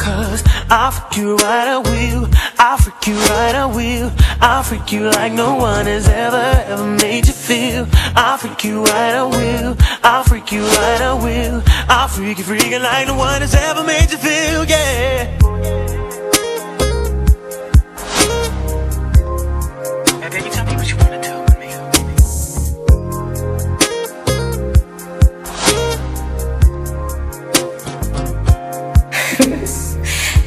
Cause 0.00 0.42
I'll 0.70 0.90
freak 0.90 1.16
you 1.18 1.36
right, 1.36 1.68
I 1.68 1.78
will. 1.78 2.28
I'll 2.58 2.78
freak 2.78 3.06
you 3.06 3.14
right, 3.14 3.54
I 3.54 3.66
will. 3.66 4.10
I'll 4.40 4.62
freak 4.62 4.92
you 4.92 5.10
like 5.10 5.32
no 5.32 5.56
one 5.56 5.86
has 5.86 6.08
ever, 6.08 6.62
ever 6.66 6.86
made 6.86 7.26
you 7.26 7.32
feel. 7.32 7.88
I'll 8.14 8.38
freak 8.38 8.62
you 8.62 8.84
right, 8.84 9.14
I 9.14 9.24
will. 9.24 9.76
I'll 10.04 10.22
freak 10.22 10.52
you 10.52 10.62
right, 10.62 11.00
I 11.00 11.14
will. 11.14 11.62
I'll 11.88 12.08
freak 12.08 12.38
you 12.38 12.44
freaking 12.44 12.82
like 12.82 13.08
no 13.08 13.16
one 13.16 13.40
has 13.40 13.54
ever 13.54 13.82
made 13.82 14.10
you 14.10 14.18
feel, 14.18 14.64
yeah. 14.64 15.34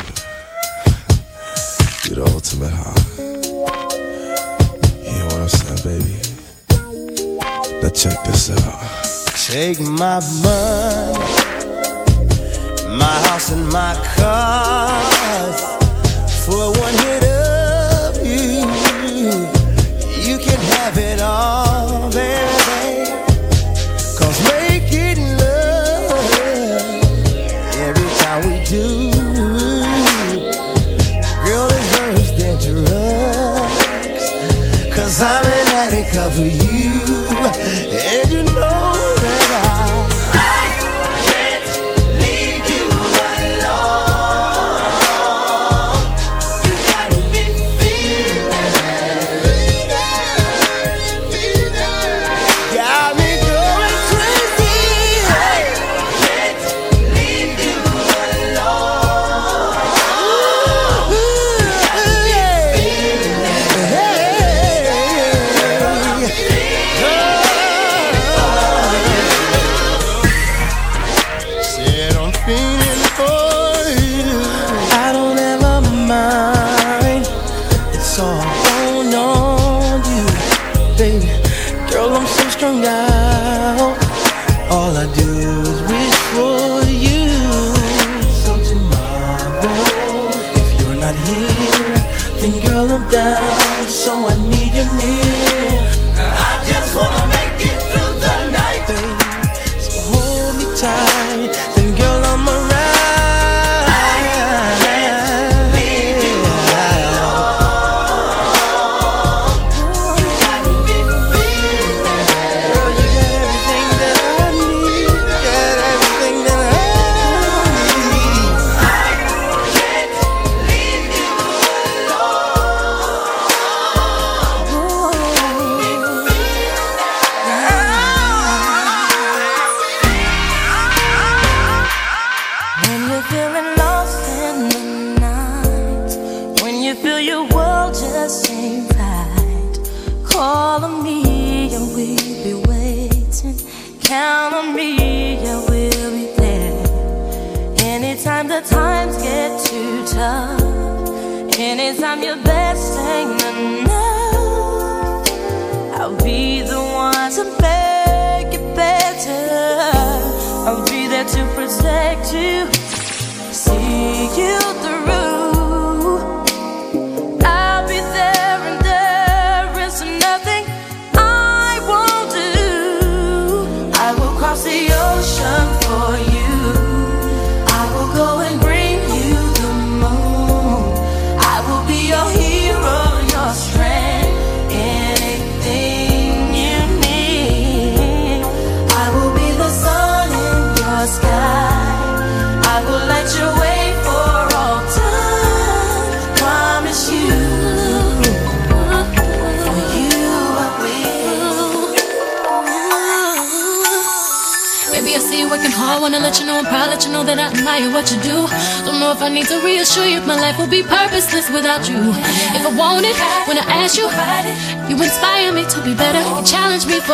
You're 2.06 2.26
the 2.26 2.32
ultimate 2.34 2.74
high. 2.74 3.04
You 5.04 5.20
know 5.20 5.26
what 5.26 5.42
I'm 5.42 5.50
saying, 5.50 5.82
baby? 5.84 6.16
Now 7.82 7.90
check 7.90 8.24
this 8.26 8.50
out. 8.52 8.80
Take 9.48 9.80
my 9.80 10.20
money, 10.44 11.26
my 12.98 13.16
house 13.28 13.52
and 13.52 13.68
my 13.70 13.96
cars 14.16 15.62
for 16.46 16.72
one 16.80 16.94
hit 16.94 17.19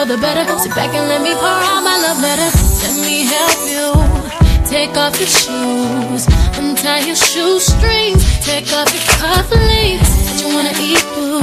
the 0.07 0.17
better. 0.17 0.45
Sit 0.59 0.75
back 0.75 0.93
and 0.93 1.07
let 1.07 1.21
me 1.21 1.33
pour 1.33 1.45
out 1.45 1.81
my 1.81 1.97
love 1.97 2.21
letter. 2.21 2.49
Let 2.83 2.95
me 3.01 3.25
help 3.25 3.59
you. 3.65 3.89
Take 4.65 4.97
off 4.97 5.17
your 5.19 5.29
shoes, 5.29 6.27
untie 6.57 7.05
your 7.05 7.15
shoestrings, 7.15 8.21
take 8.45 8.71
off 8.73 8.89
your 8.93 9.05
cufflinks. 9.17 10.09
What 10.25 10.41
you 10.41 10.47
wanna 10.53 10.73
eat, 10.81 11.05
boo? 11.13 11.41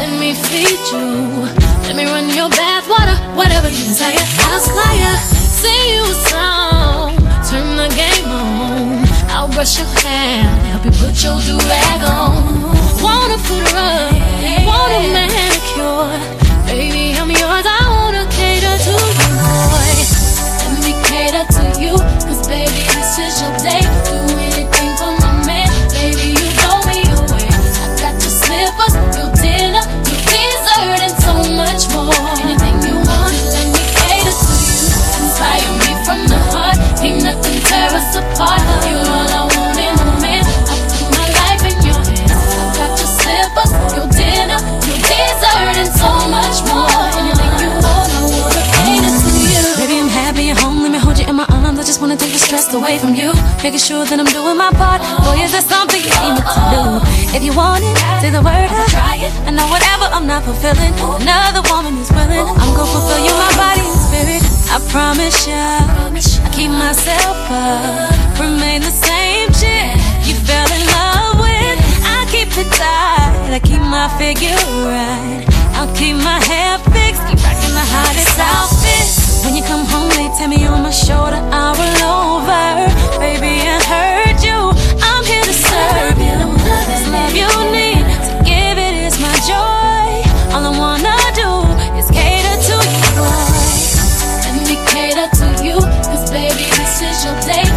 Let 0.00 0.10
me 0.20 0.34
feed 0.34 0.80
you. 0.92 1.44
Let 1.86 1.94
me 1.96 2.04
run 2.04 2.28
your 2.30 2.50
bath 2.50 2.88
water, 2.88 3.16
whatever 3.36 3.68
you 3.68 3.84
desire. 3.84 4.16
I'll 4.48 4.60
fire, 4.76 5.16
sing 5.60 5.84
you 5.94 6.02
a 6.04 6.16
song, 6.32 7.16
turn 7.48 7.76
the 7.76 7.88
game 7.94 8.28
on. 8.28 9.06
I'll 9.30 9.48
brush 9.48 9.78
your 9.78 9.88
hair, 10.02 10.42
help 10.72 10.84
you 10.84 10.90
put 10.92 11.22
your 11.22 11.38
do 11.40 11.56
rag 11.68 12.02
on. 12.02 12.72
Wanna 13.00 13.38
put 13.48 13.64
her 13.70 13.78
up, 13.78 14.66
want 14.66 14.92
a 14.92 15.02
manicure. 15.14 16.47
Baby, 16.78 17.10
I'm 17.18 17.28
yours, 17.28 17.66
I 17.66 17.90
wanna 17.90 18.22
cater 18.30 18.70
to 18.70 18.94
you, 18.94 19.26
boy. 19.42 19.94
Let 20.62 20.78
me 20.86 20.94
cater 21.10 21.42
to 21.42 21.64
you, 21.74 21.98
cause 22.22 22.46
baby, 22.46 22.86
this 22.94 23.18
is 23.18 23.42
your 23.42 23.50
day. 23.58 23.82
Do 24.06 24.14
anything 24.38 24.90
for 24.94 25.10
my 25.18 25.42
man, 25.42 25.66
baby, 25.90 26.38
you 26.38 26.46
blow 26.54 26.78
me 26.86 27.02
away. 27.18 27.50
I 27.50 27.90
got 27.98 28.14
your 28.22 28.30
slippers, 28.30 28.94
your 29.18 29.26
dinner, 29.42 29.82
your 30.06 30.22
dessert, 30.22 31.02
and 31.02 31.16
so 31.18 31.34
much 31.58 31.82
more. 31.90 32.14
Anything 32.46 32.78
you 32.86 32.94
want, 33.02 33.34
let 33.50 33.66
me 33.74 33.82
cater 33.98 34.34
to 34.38 34.54
you. 34.62 34.86
Inspire 35.18 35.74
me 35.82 35.90
from 36.06 36.20
the 36.30 36.38
heart, 36.54 36.78
ain't 37.02 37.26
nothing 37.26 37.58
tear 37.66 37.90
us 37.90 38.14
apart. 38.14 38.87
Wanna 52.18 52.24
take 52.24 52.32
the 52.32 52.38
stress 52.38 52.74
away 52.74 52.98
from 52.98 53.14
you. 53.14 53.32
Making 53.62 53.78
sure 53.78 54.04
that 54.04 54.18
I'm 54.18 54.26
doing 54.26 54.56
my 54.56 54.70
part. 54.74 55.00
Boy, 55.24 55.38
is 55.42 55.52
there 55.52 55.62
something 55.62 56.00
you 56.02 56.14
need 56.22 56.34
me 56.34 56.42
to 56.42 56.62
do? 56.74 56.82
If 57.36 57.42
you 57.42 57.54
want 57.54 57.84
it, 57.84 57.96
say 58.20 58.30
the 58.30 58.42
word. 58.42 58.68
I'll 58.70 58.88
try 58.88 59.16
it. 59.22 59.32
I 59.46 59.50
know 59.50 59.66
whatever 59.68 60.06
I'm 60.10 60.26
not 60.26 60.42
fulfilling, 60.44 60.94
another 61.22 61.62
woman 61.70 61.98
is 61.98 62.10
willing. 62.10 62.46
I'm 62.46 62.72
gonna 62.74 62.90
fulfill 62.90 63.22
you, 63.22 63.34
my 63.34 63.52
body 63.54 63.84
and 63.86 64.00
spirit. 64.08 64.42
I 64.68 64.78
promise 64.90 65.46
ya, 65.46 65.80
I 66.44 66.48
keep 66.52 66.70
myself 66.70 67.38
up, 67.50 68.38
remain 68.38 68.82
the 68.82 68.92
same 68.92 69.48
chick 69.56 69.96
you 70.28 70.34
fell 70.44 70.68
in 70.76 70.82
love 70.92 71.40
with. 71.40 71.78
I 72.04 72.26
keep 72.30 72.52
it 72.52 72.68
tight, 72.76 73.48
I 73.48 73.60
keep 73.62 73.80
my 73.80 74.08
figure 74.20 74.60
right. 74.84 75.46
I'll 75.78 75.92
keep 75.94 76.16
my 76.16 76.40
hair 76.44 76.76
fixed, 76.92 77.22
keep 77.28 77.40
rocking 77.40 77.72
the 77.72 77.86
hottest 77.94 78.38
outfit. 78.38 79.17
When 79.44 79.54
you 79.56 79.62
come 79.62 79.86
home, 79.86 80.10
they 80.10 80.28
tell 80.36 80.48
me 80.48 80.66
on 80.66 80.82
my 80.82 80.90
shoulder, 80.90 81.40
I'll 81.52 81.74
roll 81.74 82.42
over. 82.42 83.18
Baby, 83.18 83.62
I 83.64 83.78
heard 83.92 84.38
you, 84.42 84.58
I'm 85.00 85.24
here 85.24 85.42
to 85.42 85.52
serve 85.52 86.18
you. 86.18 86.38
This 86.88 87.04
love 87.14 87.34
you 87.34 87.48
need, 87.72 88.04
to 88.26 88.32
give 88.44 88.76
it 88.78 88.94
is 89.06 89.18
my 89.20 89.32
joy. 89.48 90.08
All 90.54 90.64
I 90.64 90.72
wanna 90.76 91.16
do 91.34 91.50
is 91.98 92.08
cater 92.10 92.56
to 92.68 92.76
you, 92.92 93.08
boy. 93.16 93.46
Let 94.44 94.54
me 94.68 94.76
cater 94.92 95.28
to 95.40 95.46
you, 95.64 95.78
cause 95.80 96.30
baby, 96.30 96.66
this 96.76 97.00
is 97.02 97.24
your 97.24 97.38
day. 97.42 97.67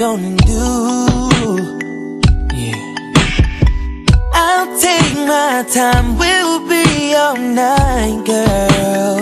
Gonna 0.00 0.34
do. 0.46 1.76
Yeah, 2.54 2.94
I'll 4.32 4.80
take 4.80 5.12
my 5.28 5.62
time, 5.70 6.16
we'll 6.16 6.66
be 6.66 7.14
all 7.14 7.36
night, 7.36 8.24
girl. 8.24 9.18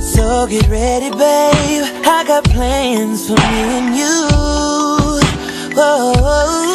So 0.00 0.48
get 0.48 0.66
ready, 0.66 1.10
babe. 1.10 1.84
I 2.04 2.24
got 2.26 2.42
plans 2.46 3.28
for 3.28 3.36
me 3.36 3.62
and 3.78 3.96
you. 3.96 5.76
Whoa. 5.76 6.73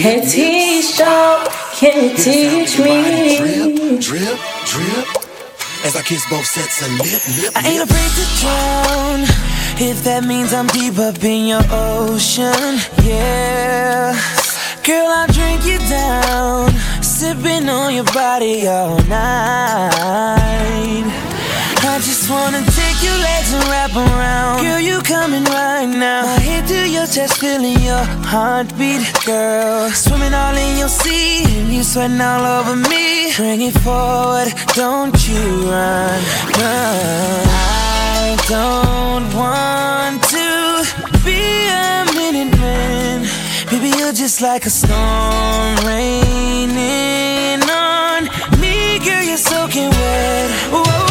Hey, 0.00 0.16
lip, 0.22 0.30
teacher, 0.30 1.44
can 1.76 2.04
you 2.04 2.16
teach 2.16 2.78
me? 2.78 3.98
Drip, 4.00 4.00
drip, 4.00 4.38
drip. 4.64 5.06
As 5.84 5.94
I 5.94 6.00
kiss 6.02 6.24
both 6.30 6.46
sets 6.46 6.80
of 6.80 6.90
lip, 6.92 7.20
lip, 7.36 7.52
I 7.54 7.68
ain't 7.68 7.80
lip. 7.80 7.90
afraid 7.90 8.12
to 8.16 8.24
drown 8.40 9.20
if 9.78 10.02
that 10.04 10.24
means 10.24 10.54
I'm 10.54 10.68
deep 10.68 10.98
up 10.98 11.22
in 11.22 11.46
your 11.48 11.60
ocean. 11.70 12.80
Yeah, 13.04 14.16
girl, 14.86 15.06
I'll 15.06 15.26
drink 15.28 15.66
you 15.66 15.78
down, 15.90 16.72
sipping 17.02 17.68
on 17.68 17.94
your 17.94 18.04
body 18.04 18.66
all 18.68 19.02
night. 19.04 20.00
I 21.82 21.98
just 21.98 22.28
wanna 22.30 22.62
take 22.80 23.02
your 23.02 23.18
legs 23.28 23.52
and 23.52 23.64
wrap 23.68 23.94
around. 23.96 24.62
Girl, 24.62 24.80
you 24.80 25.00
coming 25.02 25.44
right 25.44 25.86
now. 25.86 26.22
My 26.24 26.38
head 26.38 26.66
to 26.68 26.88
your 26.88 27.06
chest, 27.06 27.38
feeling 27.38 27.80
your 27.80 28.04
heartbeat, 28.32 29.00
girl. 29.24 29.90
Swimming 29.90 30.34
all 30.34 30.56
in 30.56 30.78
your 30.78 30.88
sea, 30.88 31.44
and 31.58 31.72
you 31.72 31.82
sweating 31.82 32.20
all 32.20 32.44
over 32.44 32.76
me. 32.76 33.32
Bring 33.36 33.60
it 33.62 33.76
forward, 33.80 34.52
don't 34.74 35.16
you 35.28 35.42
run, 35.70 36.20
run. 36.58 37.46
I 37.48 38.36
don't 38.48 39.26
want 39.34 40.22
to 40.34 40.84
be 41.24 41.40
a 41.68 42.04
minute 42.14 42.52
man. 42.58 43.26
Baby, 43.70 43.90
you're 43.98 44.12
just 44.12 44.40
like 44.42 44.66
a 44.66 44.70
storm 44.70 45.76
raining 45.86 47.62
on 47.70 48.28
me, 48.60 48.98
girl. 48.98 49.22
You're 49.22 49.38
soaking 49.38 49.90
wet. 49.90 50.50
Whoa, 50.72 51.09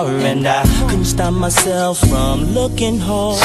from 0.00 0.20
and 0.20 0.46
I 0.46 0.62
couldn't 0.88 1.04
stop 1.04 1.34
myself 1.34 1.98
from 1.98 2.54
looking 2.54 2.98
hard. 2.98 3.40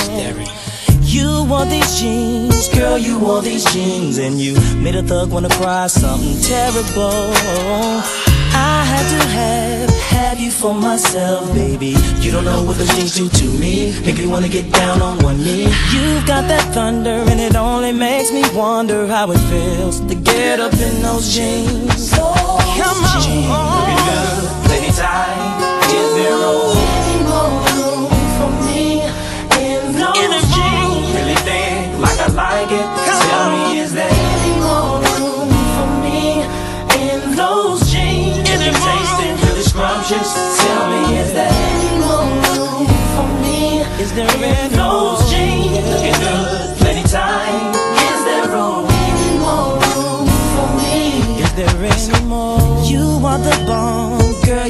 You 1.02 1.46
wore 1.50 1.66
these 1.66 2.00
jeans, 2.00 2.70
girl, 2.70 2.98
you 2.98 3.20
wore 3.20 3.42
these 3.42 3.66
jeans, 3.74 4.18
and 4.18 4.40
you 4.40 4.54
made 4.78 4.96
a 4.96 5.04
thug 5.04 5.32
wanna 5.32 5.50
cry 5.50 5.88
something 5.88 6.40
terrible. 6.42 7.32
I 8.54 8.84
had 8.92 9.06
to 9.14 9.22
have, 9.38 9.90
have 10.16 10.40
you 10.40 10.52
for 10.52 10.74
myself, 10.74 11.54
baby. 11.54 11.96
You 12.22 12.32
don't 12.32 12.46
know 12.46 12.64
what 12.64 12.78
those 12.78 12.94
jeans 12.96 13.16
do 13.16 13.30
to 13.30 13.46
me. 13.60 13.94
Make 14.06 14.18
me 14.18 14.28
wanna 14.28 14.50
get 14.50 14.72
down 14.72 15.02
on 15.02 15.18
one 15.24 15.38
knee. 15.44 15.70
You've 15.94 16.26
got 16.26 16.48
that 16.48 16.66
thunder, 16.74 17.24
and 17.30 17.40
it 17.40 17.56
only 17.56 17.92
makes 17.92 18.32
me 18.32 18.44
wonder 18.54 19.08
how 19.08 19.32
it 19.32 19.42
feels 19.52 20.00
to 20.02 20.16
get 20.16 20.60
up 20.60 20.74
in 20.74 21.02
those 21.02 21.34
jeans. 21.36 22.12
Come 22.12 23.00
on. 23.04 23.78
Looking 23.84 24.04
good, 24.08 24.66
plenty 24.66 24.92
time 24.94 25.67
room 27.76 28.10
for 28.38 28.52
me 28.66 29.02
in. 29.62 29.82
Really 31.14 31.36
like 32.00 32.20
I 32.20 32.28
like 32.34 32.72
it. 32.72 32.88
Tell 33.30 33.48
me, 33.52 33.80
is 33.80 33.94
there 33.94 34.10
any 34.10 34.54
more 34.60 34.98
room 34.98 35.50
for 35.76 35.90
me 36.02 36.42
in 37.06 37.36
those 37.36 37.92
jeans? 37.92 38.50
You 38.50 38.72
taste 38.74 39.20
it, 39.28 39.36
really 39.46 39.62
scrumptious. 39.62 40.34
Tell 40.62 40.84
me, 40.90 41.18
is 41.18 41.34
there 41.34 41.52
any 41.52 41.92
more 42.02 42.26
room 42.46 42.88
for 43.16 43.28
me? 43.42 43.82
Is 44.02 44.12
there 44.14 44.28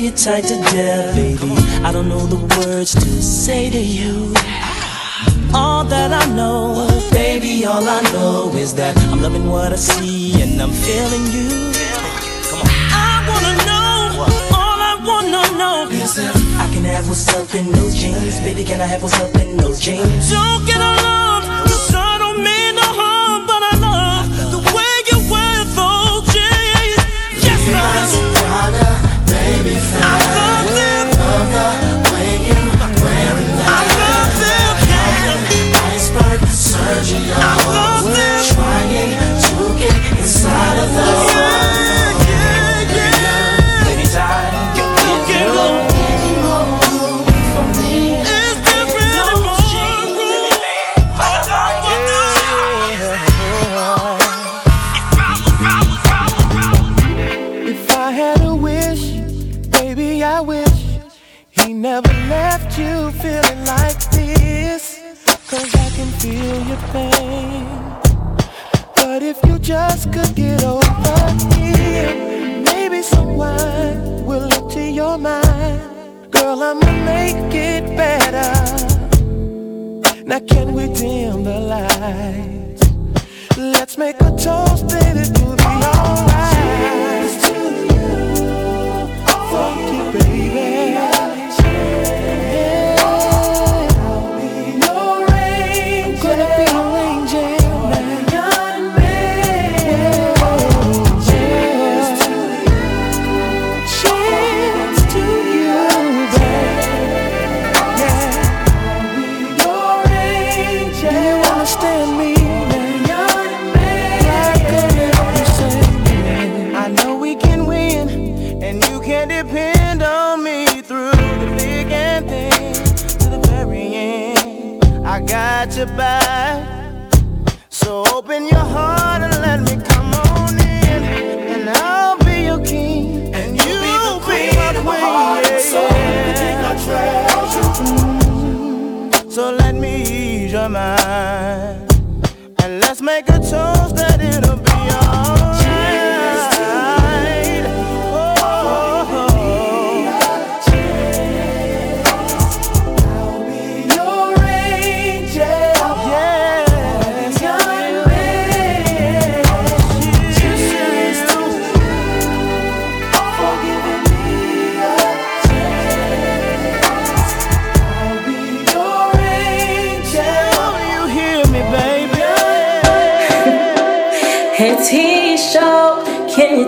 you 0.07 0.13
tight 0.15 0.43
to 0.45 0.55
death, 0.71 1.15
baby. 1.15 1.51
I 1.83 1.91
don't 1.91 2.07
know 2.07 2.25
the 2.27 2.41
words 2.57 2.93
to 2.93 3.09
say 3.21 3.69
to 3.69 3.79
you. 3.79 4.33
All 5.53 5.83
that 5.85 6.11
I 6.13 6.25
know, 6.33 6.87
baby, 7.11 7.65
all 7.65 7.83
I 7.87 8.01
know 8.13 8.51
is 8.55 8.73
that 8.75 8.95
I'm 9.11 9.21
loving 9.21 9.47
what 9.49 9.73
I 9.73 9.75
see 9.75 10.41
and 10.41 10.61
I'm 10.61 10.71
feeling 10.71 11.25
you. 11.35 11.49
I 13.07 13.13
wanna 13.29 13.53
know, 13.67 14.23
all 14.55 14.79
I 14.91 14.95
wanna 15.09 15.57
know 15.57 15.89
is 15.91 16.17
if 16.17 16.35
I 16.63 16.67
can 16.73 16.83
have 16.85 17.07
what's 17.07 17.27
up 17.33 17.53
in 17.55 17.71
those 17.71 17.95
jeans, 17.95 18.39
baby. 18.41 18.63
Can 18.63 18.79
I 18.81 18.85
have 18.85 19.03
what's 19.03 19.19
up 19.19 19.35
in 19.35 19.57
those 19.57 19.79
jeans? 19.79 20.31
Don't 20.31 20.65
get 20.65 20.79
alone. 20.79 21.16
Surgeon, 36.49 37.23
better. 77.97 78.49
Now 80.23 80.39
can 80.39 80.73
we 80.73 80.87
dim 80.93 81.43
the 81.43 81.59
lights? 81.73 82.83
Let's 83.57 83.97
make 83.97 84.21
a 84.21 84.31
toast, 84.37 84.87
baby. 84.87 85.46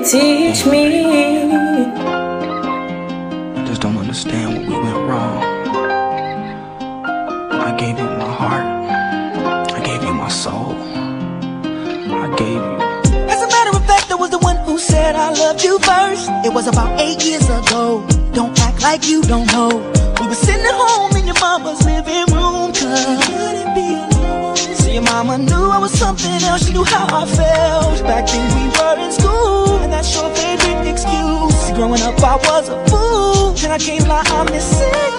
teach 0.10 0.66
me. 0.66 1.06
I 3.54 3.64
just 3.68 3.80
don't 3.82 3.98
understand 3.98 4.58
what 4.58 4.66
we 4.68 4.74
went 4.74 4.98
wrong. 5.08 5.44
I 7.52 7.76
gave 7.78 8.00
you 8.00 8.06
my 8.06 8.34
heart. 8.42 8.66
I 9.78 9.80
gave 9.86 10.02
you 10.04 10.14
my 10.14 10.30
soul. 10.30 10.74
I 12.26 12.28
gave 12.38 12.62
you. 12.66 12.76
As 13.34 13.42
a 13.44 13.48
matter 13.56 13.78
of 13.78 13.86
fact, 13.86 14.12
I 14.12 14.16
was 14.16 14.32
the 14.32 14.40
one 14.40 14.58
who 14.66 14.80
said 14.80 15.16
I 15.16 15.30
loved 15.30 15.64
you 15.64 15.78
first. 15.78 16.28
It 16.44 16.54
was 16.56 16.66
about 16.66 17.00
eight 17.00 17.24
years 17.24 17.48
ago. 17.48 18.04
Don't 18.34 18.60
act 18.62 18.82
like 18.82 19.08
you 19.08 19.22
don't 19.22 19.46
know. 19.52 19.70
We 20.20 20.26
were 20.26 20.34
sitting 20.34 20.66
at 20.66 20.74
home 20.74 21.16
in 21.18 21.28
your 21.28 21.40
mama's 21.40 21.86
living 21.86 22.26
room. 22.34 22.74
Couldn't 22.74 23.76
be 23.76 23.94
alone. 23.94 24.58
See, 24.58 24.94
your 24.94 25.04
mama 25.04 25.38
knew 25.38 25.70
I 25.70 25.78
was 25.78 25.92
something 25.92 26.42
else. 26.50 26.66
She 26.66 26.74
knew 26.74 26.84
how 26.84 27.06
I 27.22 27.26
felt. 27.28 28.02
Back 28.10 28.26
then 28.26 28.46
we 28.58 28.64
were 28.76 29.06
in 29.06 29.12
school 29.12 29.79
was 32.46 32.70
a 32.70 32.78
fool. 32.88 33.50
And 33.64 33.74
I 33.74 33.78
can't 33.78 34.08
lie, 34.08 34.24
I'm 34.26 34.46
missing 34.52 35.19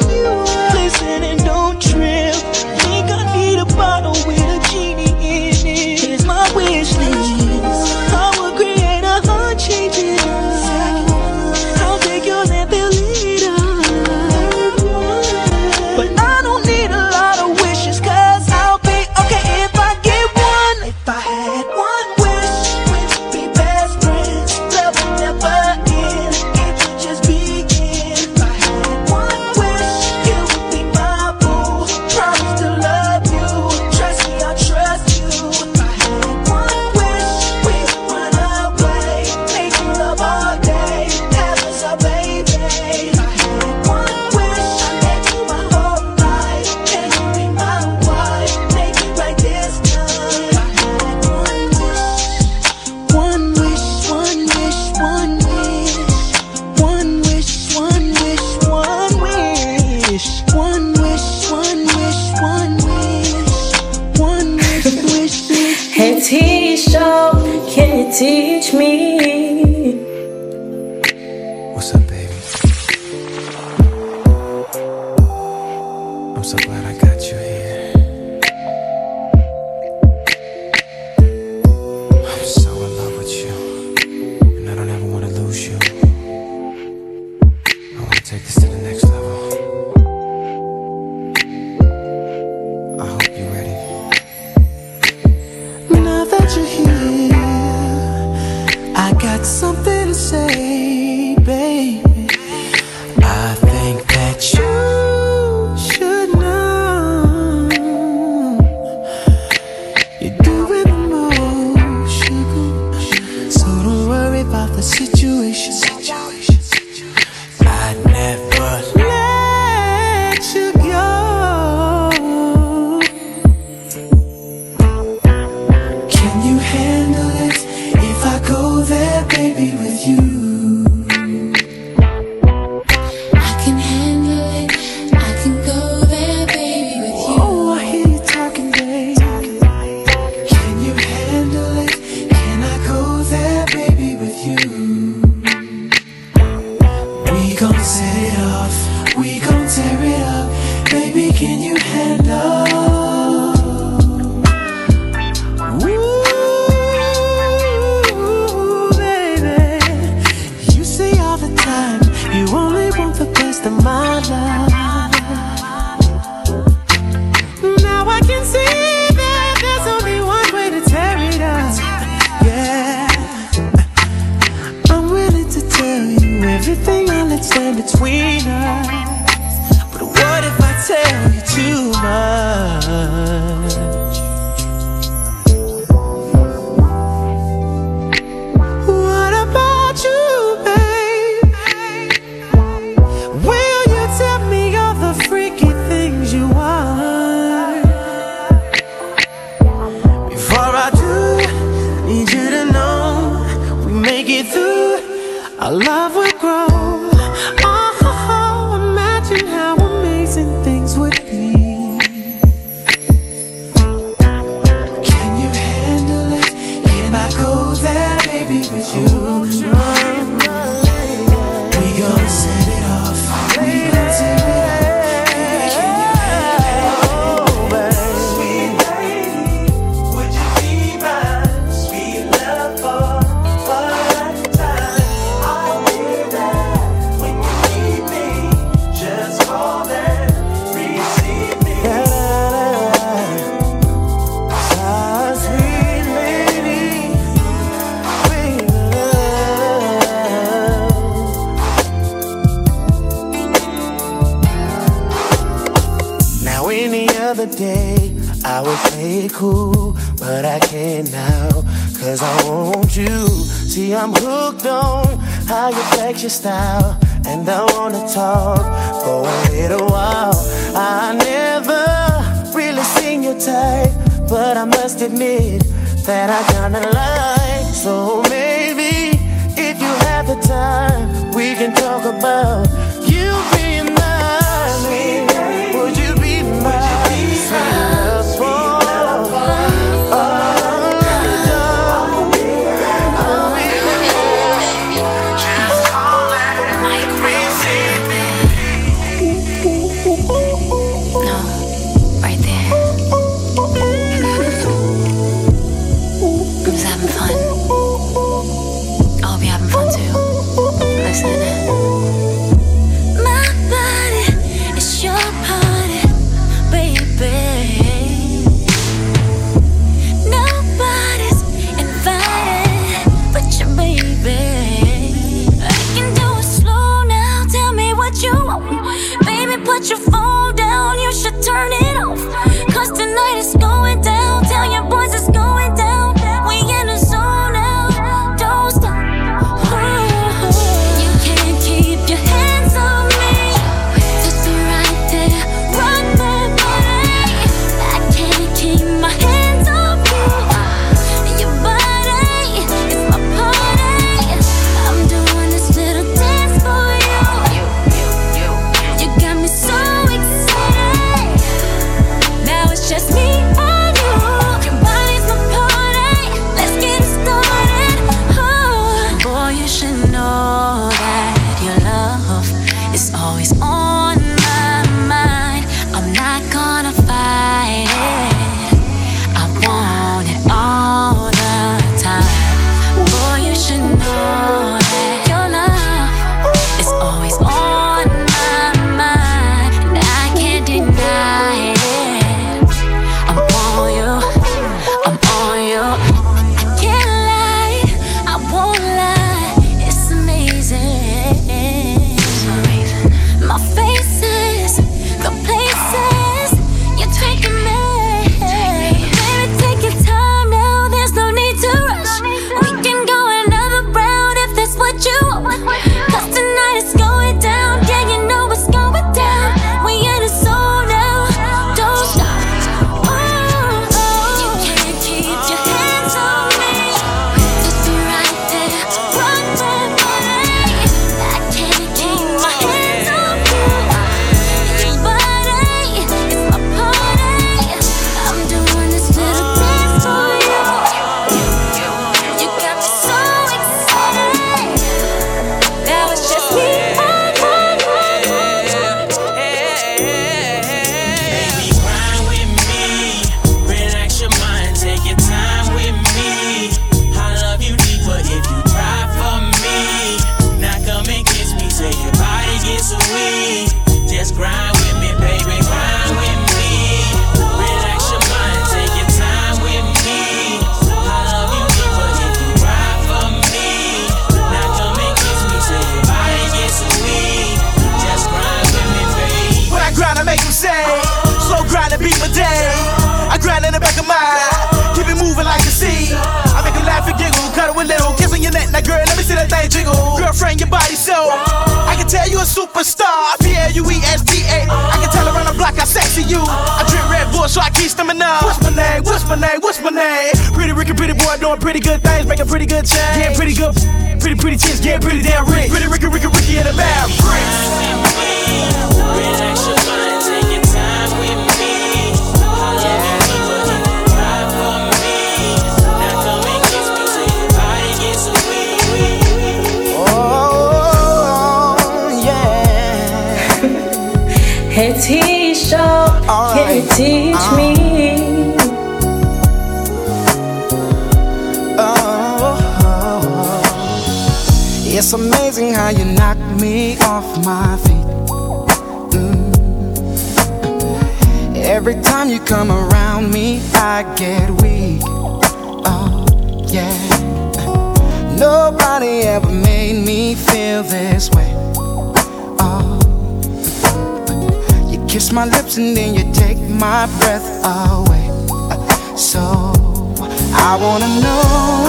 wanna 560.81 561.07
know. 561.21 561.80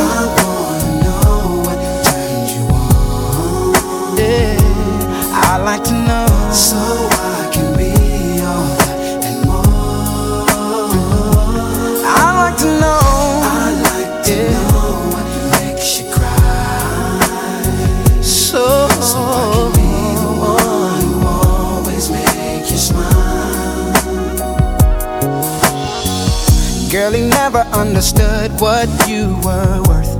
Never 27.51 27.69
understood 27.75 28.49
what 28.61 28.87
you 29.09 29.35
were 29.43 29.83
worth. 29.89 30.15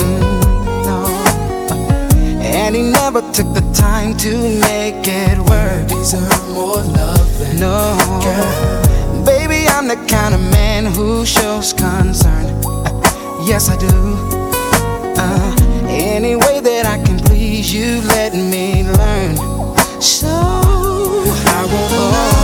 Mm, 0.00 0.84
no. 0.86 1.04
And 2.40 2.74
he 2.74 2.82
never 2.82 3.20
took 3.32 3.52
the 3.52 3.60
time 3.74 4.16
to 4.18 4.30
make 4.60 5.06
it 5.06 5.38
work. 5.38 5.88
Deserve 5.88 6.48
more 6.48 6.76
love 6.76 7.38
than 7.38 7.60
no. 7.60 7.94
Girl, 8.24 9.24
baby, 9.24 9.66
I'm 9.68 9.86
the 9.86 9.96
kind 10.08 10.34
of 10.34 10.40
man 10.40 10.86
who 10.86 11.26
shows 11.26 11.74
concern. 11.74 12.46
Yes, 13.44 13.68
I 13.68 13.76
do. 13.76 13.94
Uh, 15.18 15.56
any 15.88 16.36
way 16.36 16.60
that 16.60 16.86
I 16.86 17.04
can 17.04 17.18
please 17.18 17.74
you, 17.74 18.00
let 18.08 18.32
me 18.32 18.84
learn. 18.84 19.36
So 20.00 20.28
I 20.28 21.68
won't 21.70 22.39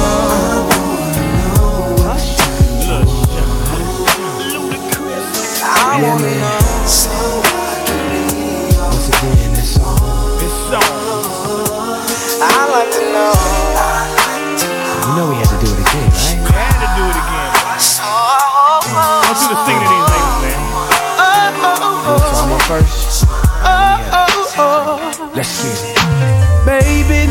Baby, 26.65 27.31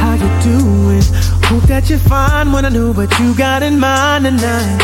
how 0.00 0.14
you 0.14 0.30
doing? 0.42 1.02
Hope 1.48 1.62
that 1.64 1.88
you're 1.88 1.98
fine. 1.98 2.52
when 2.52 2.64
I 2.64 2.68
know 2.68 2.92
what 2.92 3.18
you 3.18 3.34
got 3.34 3.62
in 3.62 3.78
mind 3.78 4.24
tonight. 4.24 4.78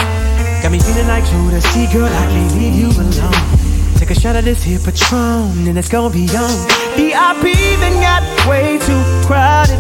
Got 0.63 0.73
me 0.73 0.79
feeling 0.79 1.09
like 1.09 1.25
Jodeci, 1.25 1.93
girl. 1.93 2.07
I 2.07 2.27
can't 2.33 2.55
leave 2.55 2.75
you 2.75 2.89
alone. 3.01 3.63
Take 3.97 4.11
a 4.11 4.15
shot 4.19 4.37
of 4.37 4.45
this 4.45 4.63
here 4.63 4.79
Patron, 4.79 5.69
and 5.69 5.77
it's 5.79 5.89
gonna 5.89 6.13
be 6.13 6.25
on. 6.37 6.57
VIP 6.97 7.55
then 7.79 8.01
got 8.01 8.23
way 8.49 8.79
too 8.79 9.03
crowded. 9.27 9.79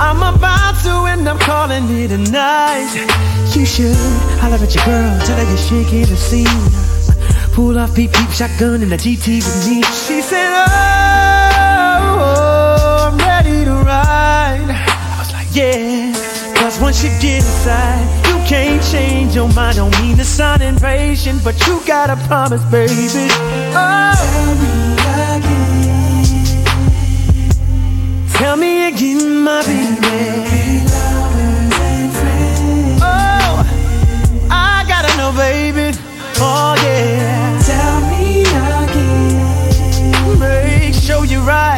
I'm 0.00 0.22
about 0.22 0.82
to 0.84 1.10
end 1.10 1.26
up 1.26 1.40
calling 1.40 1.84
it 1.90 2.12
a 2.12 2.18
night. 2.18 2.92
You 3.54 3.66
should 3.66 3.96
holler 4.40 4.56
at 4.56 4.74
your 4.74 4.84
girl, 4.84 5.20
tell 5.26 5.36
her 5.36 5.44
you're 5.44 5.56
shaking 5.56 6.06
the 6.06 6.16
scene. 6.16 6.62
Pull 7.52 7.78
off 7.78 7.94
peep 7.94 8.12
peep 8.12 8.30
shotgun 8.30 8.82
in 8.82 8.88
the 8.90 8.96
GT 8.96 9.42
with 9.42 9.68
me. 9.68 9.82
She 9.82 10.22
said, 10.22 10.48
Oh, 10.54 11.17
I'm 12.20 13.16
ready 13.18 13.64
to 13.64 13.74
ride. 13.84 14.70
I 14.70 15.16
was 15.18 15.32
like, 15.32 15.48
Yeah. 15.52 16.12
Cause 16.56 16.80
once 16.80 17.02
you 17.02 17.10
get 17.20 17.36
inside, 17.36 18.04
you 18.28 18.36
can't 18.46 18.82
change 18.82 19.34
your 19.34 19.48
mind. 19.54 19.76
Don't 19.76 19.96
mean 20.00 20.16
to 20.16 20.24
sound 20.24 20.62
impatient, 20.62 21.42
but 21.44 21.54
you 21.66 21.80
gotta 21.86 22.16
promise, 22.26 22.64
baby. 22.70 23.28
Oh. 23.74 24.88
Tell 28.38 28.56
me 28.56 28.86
again, 28.86 29.42
my 29.42 29.62
baby. 29.64 30.84
Oh, 33.02 33.64
I 34.50 34.84
gotta 34.86 35.16
know, 35.16 35.32
baby. 35.32 35.96
Oh 36.40 36.74
yeah. 36.82 37.58
Tell 37.66 38.00
me 38.08 38.42
again. 38.42 40.38
Make 40.38 40.94
sure 40.94 41.24
you're 41.24 41.42
right. 41.42 41.77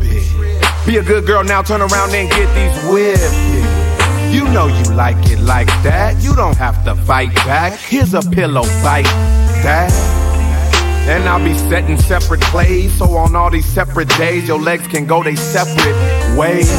Be 0.91 0.97
a 0.97 1.03
good 1.03 1.25
girl 1.25 1.41
now, 1.41 1.61
turn 1.61 1.79
around 1.79 2.13
and 2.13 2.29
get 2.29 2.53
these 2.53 2.91
whipping. 2.91 3.63
You 4.29 4.43
know 4.51 4.67
you 4.67 4.83
like 4.93 5.15
it 5.31 5.39
like 5.39 5.67
that. 5.83 6.21
You 6.21 6.35
don't 6.35 6.57
have 6.57 6.83
to 6.83 6.95
fight 6.95 7.33
back. 7.33 7.79
Here's 7.79 8.13
a 8.13 8.19
pillow 8.19 8.63
fight 8.63 9.05
that. 9.63 9.89
And 11.07 11.29
I'll 11.29 11.41
be 11.41 11.57
setting 11.69 11.97
separate 11.97 12.41
plays. 12.41 12.93
So 12.97 13.05
on 13.15 13.37
all 13.37 13.49
these 13.49 13.65
separate 13.65 14.09
days, 14.17 14.49
your 14.49 14.59
legs 14.59 14.85
can 14.87 15.05
go 15.05 15.23
they 15.23 15.37
separate 15.37 15.95
ways. 16.37 16.69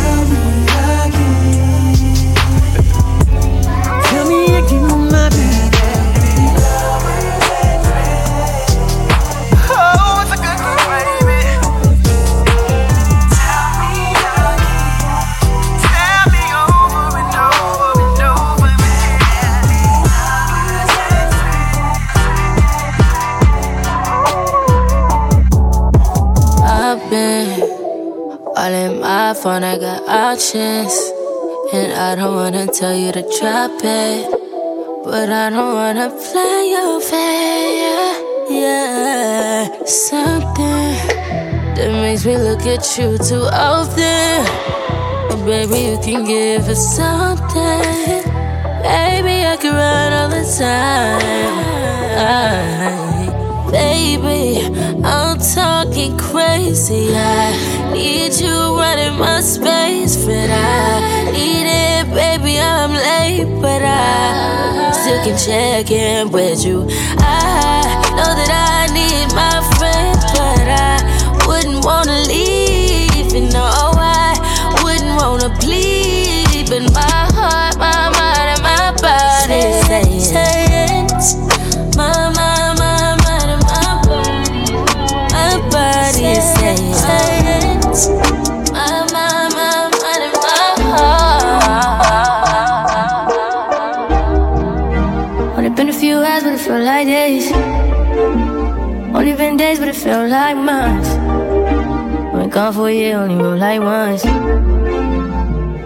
Tell 4.10 4.28
me 4.28 4.44
again, 4.58 5.10
my 5.10 5.30
baby. 5.30 5.61
Phone, 29.42 29.64
I 29.64 29.76
got 29.76 30.08
options. 30.08 30.94
And 31.72 31.92
I 31.92 32.14
don't 32.14 32.36
wanna 32.36 32.66
tell 32.68 32.94
you 32.94 33.10
to 33.10 33.22
drop 33.40 33.72
it. 33.82 34.30
But 35.04 35.30
I 35.30 35.50
don't 35.50 35.74
wanna 35.74 36.10
play 36.10 36.70
your 36.70 37.00
fair. 37.00 38.22
Yeah, 38.48 39.66
something 39.84 40.94
that 41.74 41.90
makes 42.02 42.24
me 42.24 42.36
look 42.36 42.64
at 42.66 42.84
you 42.96 43.18
too 43.18 43.44
often. 43.50 44.46
Oh, 45.30 45.42
baby, 45.44 45.78
you 45.90 45.98
can 45.98 46.24
give 46.24 46.68
us 46.68 46.82
something. 46.96 48.22
Baby, 48.86 49.36
I 49.52 49.56
can 49.60 49.74
run 49.74 50.12
all 50.12 50.28
the 50.28 50.44
time. 50.58 51.72
Baby, 53.72 54.68
I'm 55.02 55.38
talking 55.38 56.18
crazy. 56.18 57.08
I 57.16 57.90
need 57.94 58.34
you 58.38 58.76
running 58.76 59.18
my 59.18 59.40
space, 59.40 60.14
but 60.26 60.50
I 60.50 61.30
need 61.32 61.64
it, 61.64 62.04
baby. 62.12 62.60
I'm 62.60 62.92
late, 62.92 63.48
but 63.62 63.80
I 63.82 64.92
still 64.92 65.24
can 65.24 65.38
check 65.38 65.90
in 65.90 66.30
with 66.30 66.62
you. 66.66 66.82
I 67.16 67.80
know 68.12 68.34
that 68.36 68.52
I 68.52 68.92
need 68.92 69.32
my 69.34 69.62
friends, 69.78 70.22
but 70.36 70.68
I 70.68 71.00
wouldn't 71.46 71.82
wanna 71.82 72.18
leave. 72.28 73.32
You 73.32 73.48
know, 73.48 73.70
I 73.96 74.36
wouldn't 74.84 75.16
wanna 75.16 75.48
bleed, 75.60 76.68
but 76.68 76.82
my 76.92 77.24
heart, 77.32 77.78
my 77.78 78.10
mind, 78.20 78.48
and 78.52 78.62
my 78.62 78.92
body 79.00 80.20
saying, 80.20 81.08
been 100.04 100.28
days, 100.28 100.28
but 100.28 100.28
it 100.28 100.30
felt 100.30 100.30
like 100.30 100.56
months. 100.56 101.08
Been 102.34 102.50
gone 102.50 102.72
for 102.72 102.88
a 102.88 102.92
year, 102.92 103.16
only 103.18 103.36
real 103.36 103.56
like 103.56 103.80
once. 103.80 104.24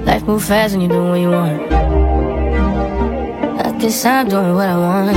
Life 0.06 0.24
move 0.24 0.44
fast 0.44 0.74
when 0.74 0.82
you 0.82 0.88
do 0.88 1.02
what 1.04 1.20
you 1.20 1.30
want. 1.30 1.72
I 3.62 3.78
guess 3.78 4.04
I'm 4.04 4.28
doing 4.28 4.54
what 4.54 4.68
I 4.68 4.76
want. 4.76 5.16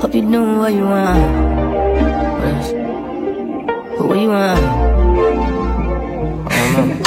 Hope 0.00 0.14
you're 0.14 0.30
doing 0.30 0.58
what 0.58 0.72
you 0.72 0.84
want. 0.84 1.22
But 3.96 4.08
what 4.08 4.18
you 4.18 4.28
want? 4.28 4.60
I 6.46 6.72
don't 6.76 6.88
know. 6.88 7.02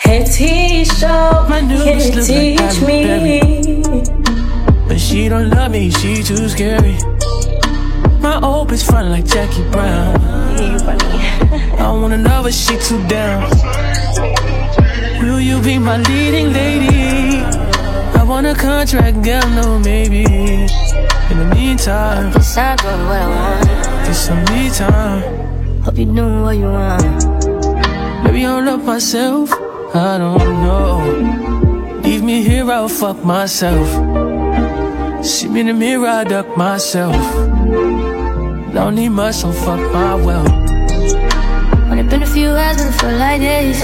Hey, 0.00 0.22
Tisha, 0.24 1.48
My 1.48 1.60
new 1.60 1.82
can 1.82 1.98
bitch 1.98 2.06
you 2.06 2.12
look 2.16 2.28
like 2.28 2.36
teach 2.36 2.60
Halle 2.60 3.20
me? 3.22 3.40
But 4.88 4.98
she 4.98 5.28
don't 5.28 5.50
love 5.50 5.70
me, 5.72 5.90
she 5.90 6.22
too 6.22 6.48
scary. 6.48 7.09
My 8.20 8.38
old 8.42 8.68
bitch 8.68 8.84
front 8.84 9.08
like 9.10 9.24
Jackie 9.24 9.62
Brown. 9.70 10.16
I 11.80 11.90
wanna 11.90 12.18
know 12.18 12.44
if 12.46 12.54
she 12.54 12.76
too 12.78 13.02
down. 13.08 13.50
Will 15.22 15.40
you 15.40 15.60
be 15.62 15.78
my 15.78 15.96
leading 15.98 16.52
lady? 16.52 17.40
I 18.18 18.22
want 18.22 18.46
a 18.46 18.54
contract, 18.54 19.22
girl, 19.22 19.48
no 19.50 19.78
maybe. 19.78 20.24
In 21.30 21.36
the 21.38 21.50
meantime, 21.54 22.32
Guess 22.32 22.56
I'm 22.58 22.76
doing 22.76 23.06
what 23.06 23.22
I 23.22 23.28
want. 23.28 23.64
get 24.06 24.14
some 24.14 24.44
me 24.50 24.68
time. 24.70 25.22
Hope 25.82 25.96
you're 25.96 26.14
doing 26.14 26.42
what 26.42 26.56
you 26.56 26.70
want. 26.70 28.24
Maybe 28.24 28.44
I'll 28.44 28.62
love 28.62 28.84
myself, 28.84 29.50
I 29.94 30.18
don't 30.18 30.38
know. 30.64 32.00
Leave 32.04 32.22
me 32.22 32.42
here, 32.42 32.70
I'll 32.70 32.88
fuck 32.88 33.24
myself. 33.24 33.88
See 35.24 35.48
me 35.48 35.60
in 35.60 35.66
the 35.68 35.72
mirror, 35.74 36.06
I 36.06 36.24
duck 36.24 36.56
myself. 36.56 37.16
Don't 38.72 38.94
need 38.94 39.08
much, 39.08 39.34
so 39.34 39.50
fuck 39.50 39.80
my 39.92 40.14
wealth. 40.14 40.48
Only 41.90 42.04
been 42.04 42.22
a 42.22 42.26
few 42.26 42.50
hours, 42.50 42.76
but 42.76 42.86
it 42.86 42.94
felt 43.00 43.18
like 43.18 43.40
days. 43.40 43.82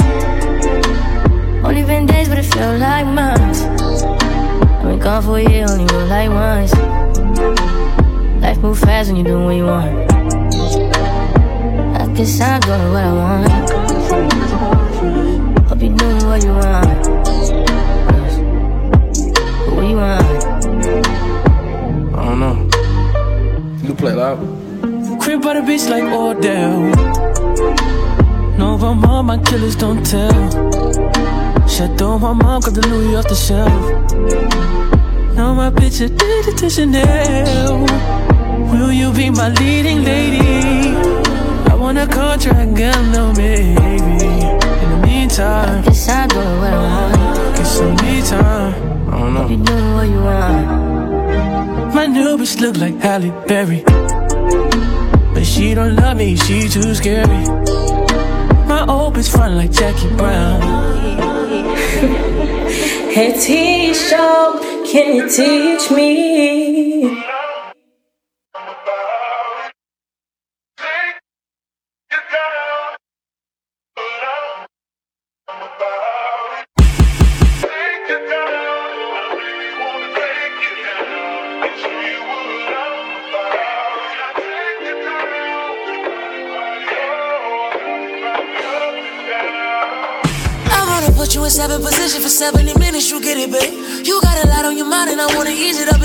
Only 1.64 1.82
been 1.82 2.06
days, 2.06 2.28
but 2.28 2.38
it 2.38 2.44
felt 2.44 2.78
like 2.80 3.04
months. 3.06 3.62
I've 3.62 4.82
been 4.84 4.98
gone 5.00 5.22
for 5.22 5.38
a 5.38 5.42
year, 5.42 5.66
only 5.68 5.86
real 5.92 6.06
like 6.06 6.30
once. 6.30 6.72
Life 8.40 8.58
move 8.58 8.78
fast 8.78 9.08
when 9.08 9.16
you're 9.16 9.26
doing 9.26 9.44
what 9.44 9.56
you 9.56 9.66
want. 9.66 10.12
I 12.00 12.06
guess 12.14 12.40
I'm 12.40 12.60
doing 12.60 12.92
what 12.92 13.02
I 13.02 13.12
want. 13.12 13.48
Hope 15.68 15.82
you're 15.82 15.96
doing 15.96 16.24
what 16.26 16.42
you 16.44 16.52
want. 16.52 17.02
But 19.64 19.72
what 19.74 19.84
you 19.84 19.96
want? 19.96 20.44
I 22.14 22.24
don't 22.24 22.38
know. 22.38 22.54
You 23.82 23.94
play 23.94 24.12
loud. 24.12 24.65
Crib 25.36 25.44
by 25.44 25.60
the 25.60 25.66
beach 25.66 25.86
like 25.90 26.04
Odell. 26.04 26.80
No, 28.56 28.78
my 28.78 28.94
mom, 28.94 29.26
my 29.26 29.38
killers 29.38 29.76
don't 29.76 30.02
tell. 30.02 30.50
Shadow 31.68 32.18
my 32.18 32.32
mom 32.32 32.60
got 32.62 32.72
the 32.72 32.86
Louis 32.88 33.16
off 33.16 33.28
the 33.28 33.34
shelf. 33.34 33.82
Now 35.34 35.52
my 35.52 35.70
bitch 35.70 36.00
a 36.00 36.06
addicted 36.06 36.56
to 36.58 36.70
Chanel. 36.70 37.84
Will 38.70 38.92
you 38.92 39.12
be 39.12 39.28
my 39.28 39.50
leading 39.60 40.04
lady? 40.04 40.96
I 41.70 41.74
want 41.74 41.98
a 41.98 42.06
contract, 42.06 42.74
girl, 42.74 43.02
no 43.12 43.32
maybe. 43.34 43.76
In 44.82 44.88
the 44.92 45.00
meantime, 45.04 45.82
Guess 45.84 46.08
I'm 46.08 46.28
doing 46.28 46.60
what 46.60 46.72
I 46.72 47.10
want. 47.12 47.56
get 47.56 47.66
some 47.66 47.96
me 47.96 48.22
time. 48.22 48.74
I 49.08 49.18
don't 49.18 49.34
know. 49.34 49.48
you're 49.48 49.64
doing 49.64 49.94
what 49.96 50.08
you 50.08 50.22
want. 50.28 51.94
My 51.94 52.06
new 52.06 52.38
bitch 52.38 52.58
look 52.58 52.78
like 52.78 52.96
Halle 53.00 53.30
Berry. 53.46 53.84
But 55.36 55.44
she 55.44 55.74
don't 55.74 55.94
love 55.96 56.16
me, 56.16 56.34
she 56.34 56.66
too 56.66 56.94
scary. 56.94 57.44
My 58.66 58.86
old 58.88 59.16
bitch 59.16 59.30
front 59.30 59.56
like 59.56 59.70
Jackie 59.70 60.08
Brown. 60.16 60.62
Hey, 63.12 63.34
Tisha, 63.34 64.86
can 64.90 65.14
you 65.14 65.28
teach 65.28 65.90
me? 65.90 66.65
For 92.27 92.31
70 92.31 92.74
minutes, 92.81 93.09
you 93.09 93.20
get 93.20 93.39
it, 93.39 93.53
babe. 93.53 94.05
You 94.05 94.20
got 94.20 94.44
a 94.44 94.48
lot 94.48 94.65
on 94.65 94.77
your 94.77 94.89
mind, 94.89 95.11
and 95.11 95.20
I 95.20 95.27
wanna 95.36 95.51
ease 95.51 95.78
it 95.78 95.89
up 95.89 95.95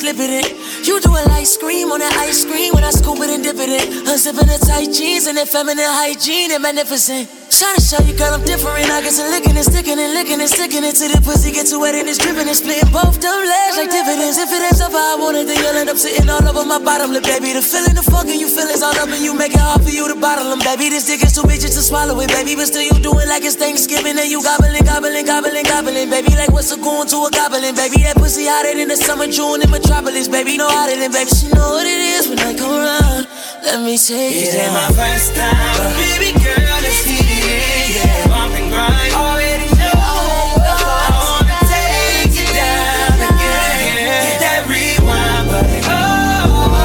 and 0.00 0.16
lick 0.16 0.16
it 0.24 0.32
it. 0.32 0.86
You 0.86 1.00
do 1.00 1.10
a 1.10 1.22
light 1.28 1.46
scream 1.46 1.92
on 1.92 2.00
that 2.00 2.16
ice 2.16 2.44
cream 2.44 2.72
when 2.72 2.84
I 2.84 2.90
scoop 2.90 3.20
it 3.20 3.28
and 3.28 3.44
dip 3.44 3.60
it 3.60 3.68
in. 3.68 4.08
Unzipping 4.08 4.48
the 4.48 4.56
tight 4.64 4.88
jeans 4.88 5.26
and 5.26 5.36
that 5.36 5.48
feminine 5.48 5.84
hygiene 5.84 6.50
and 6.50 6.62
magnificent. 6.62 7.28
Trying 7.52 7.76
to 7.76 7.84
show 7.84 8.00
you, 8.08 8.16
girl, 8.16 8.32
I'm 8.32 8.40
different. 8.48 8.88
I 8.88 9.04
get 9.04 9.12
to 9.20 9.28
licking 9.28 9.52
and 9.52 9.62
sticking 9.62 10.00
and 10.00 10.16
licking 10.16 10.40
and 10.40 10.48
sticking 10.48 10.80
it 10.82 10.96
till 10.96 11.12
the 11.12 11.20
pussy 11.20 11.52
gets 11.52 11.76
wet 11.76 11.92
and 11.92 12.08
it's 12.08 12.16
dripping 12.16 12.48
and 12.48 12.56
splitting 12.56 12.88
both 12.88 13.20
them 13.20 13.38
legs 13.44 13.76
like 13.76 13.92
dividends. 13.92 14.40
If 14.40 14.48
it 14.48 14.64
ends 14.64 14.80
up 14.80 14.96
how 14.96 15.14
I 15.14 15.20
want 15.20 15.36
it, 15.36 15.44
then 15.44 15.60
you'll 15.60 15.76
end 15.76 15.92
up 15.92 16.00
sitting 16.00 16.26
all 16.32 16.40
over 16.40 16.64
my 16.64 16.80
bottom 16.80 17.12
lip, 17.12 17.28
baby. 17.28 17.52
The 17.52 17.60
feeling, 17.60 17.92
the 17.92 18.02
fucking 18.02 18.40
you 18.40 18.48
feel 18.48 18.66
is 18.72 18.80
all 18.80 18.96
up 18.96 19.12
and 19.12 19.20
you 19.20 19.36
make 19.36 19.52
it 19.52 19.60
hard 19.60 19.84
for 19.84 19.92
you 19.92 20.08
to 20.08 20.16
bottle 20.16 20.48
them, 20.48 20.64
baby. 20.64 20.88
This 20.88 21.04
dick 21.04 21.20
is 21.20 21.36
too 21.36 21.44
big 21.44 21.60
just 21.60 21.76
to 21.76 21.84
swallow 21.84 22.16
it, 22.24 22.32
baby. 22.32 22.56
But 22.56 22.72
still, 22.72 22.88
you 22.88 22.96
do 23.04 23.12
it 23.20 23.28
like 23.28 23.44
it's 23.44 23.60
Thanksgiving 23.60 24.16
and 24.16 24.26
you 24.32 24.40
gobbling, 24.40 24.82
gobbling, 24.88 25.28
gobbling, 25.28 25.68
gobbling, 25.68 26.08
baby. 26.08 26.32
Like 26.32 26.50
what's 26.56 26.72
a 26.72 26.80
going 26.80 27.04
to 27.12 27.28
a 27.28 27.30
goblin, 27.30 27.76
baby? 27.76 28.00
That 28.08 28.16
pussy 28.16 28.48
hotter 28.48 28.72
than 28.72 28.88
the 28.88 28.96
summer 28.96 29.28
June 29.28 29.60
in 29.60 29.68
Metropolis, 29.82 30.28
baby. 30.28 30.56
No 30.56 30.68
hotter 30.68 30.96
than, 30.96 31.10
baby. 31.10 31.30
She 31.30 31.48
know 31.48 31.70
what 31.74 31.86
it 31.86 31.98
is 31.98 32.28
when 32.28 32.38
I 32.38 32.54
come 32.54 32.70
around. 32.70 33.26
Let 33.62 33.82
me 33.82 33.98
take 33.98 34.34
It 34.36 34.54
it 34.54 34.62
ain't 34.62 34.72
my 34.72 34.86
first 34.94 35.34
time, 35.34 35.54
but 35.78 35.90
baby 35.98 36.38
girl, 36.38 36.78
let's 36.82 37.02
get 37.02 37.18
it 37.18 37.26
in. 37.26 37.98
Yeah, 37.98 38.26
bump 38.30 38.54
and 38.54 38.70
grind. 38.70 39.12
Already 39.14 39.66
know. 39.74 39.90
I 39.90 41.10
wanna 41.18 41.58
take 41.66 42.30
you 42.30 42.46
down 42.54 43.18
again. 43.26 44.22
Hit 44.22 44.38
that 44.38 44.70
rewind 44.70 45.50
button. 45.50 45.82
Oh, 45.90 46.78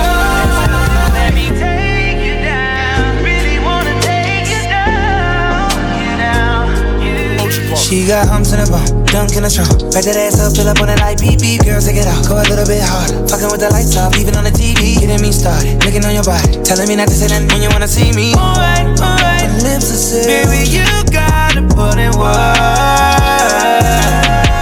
let 1.14 1.34
me 1.38 1.50
take 1.54 2.18
you 2.26 2.42
down. 2.42 3.22
Really 3.22 3.58
wanna 3.62 3.94
take 4.02 4.50
you 4.50 4.62
down. 4.70 5.70
You 6.02 6.18
down. 6.18 7.78
She 7.78 8.06
got 8.08 8.28
humps 8.28 8.54
in 8.54 8.60
the 8.62 8.70
bum, 8.70 8.97
Young, 9.18 9.34
in 9.34 9.42
the 9.42 9.50
trunk. 9.50 9.82
Pack 9.90 10.06
that 10.06 10.14
ass 10.14 10.38
up, 10.38 10.54
fill 10.54 10.70
up 10.70 10.78
on 10.78 10.94
that 10.94 11.02
light. 11.02 11.18
beep 11.18 11.42
beep. 11.42 11.66
Girl, 11.66 11.82
take 11.82 11.98
it 11.98 12.06
out. 12.06 12.22
Go 12.30 12.38
a 12.38 12.46
little 12.46 12.70
bit 12.70 12.86
harder. 12.86 13.26
Fucking 13.26 13.50
with 13.50 13.66
the 13.66 13.74
lights 13.74 13.98
off, 13.98 14.14
even 14.14 14.38
on 14.38 14.46
the 14.46 14.54
TV. 14.54 14.94
Getting 14.94 15.18
me 15.26 15.34
started. 15.34 15.82
Looking 15.82 16.06
on 16.06 16.14
your 16.14 16.22
body. 16.22 16.62
Telling 16.62 16.86
me 16.86 16.94
not 16.94 17.10
to 17.10 17.18
say 17.18 17.26
that 17.34 17.42
when 17.50 17.66
you 17.66 17.70
wanna 17.74 17.90
see 17.90 18.14
me. 18.14 18.38
Alright, 18.38 18.86
alright. 19.02 19.50
Lips 19.66 19.90
are 19.90 19.98
sealed. 19.98 20.30
Baby, 20.30 20.70
you 20.70 20.86
gotta 21.10 21.66
put 21.66 21.98
in 21.98 22.14
work. 22.14 22.62